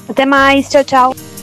[0.08, 0.68] Até mais.
[0.68, 1.33] Tchau, tchau.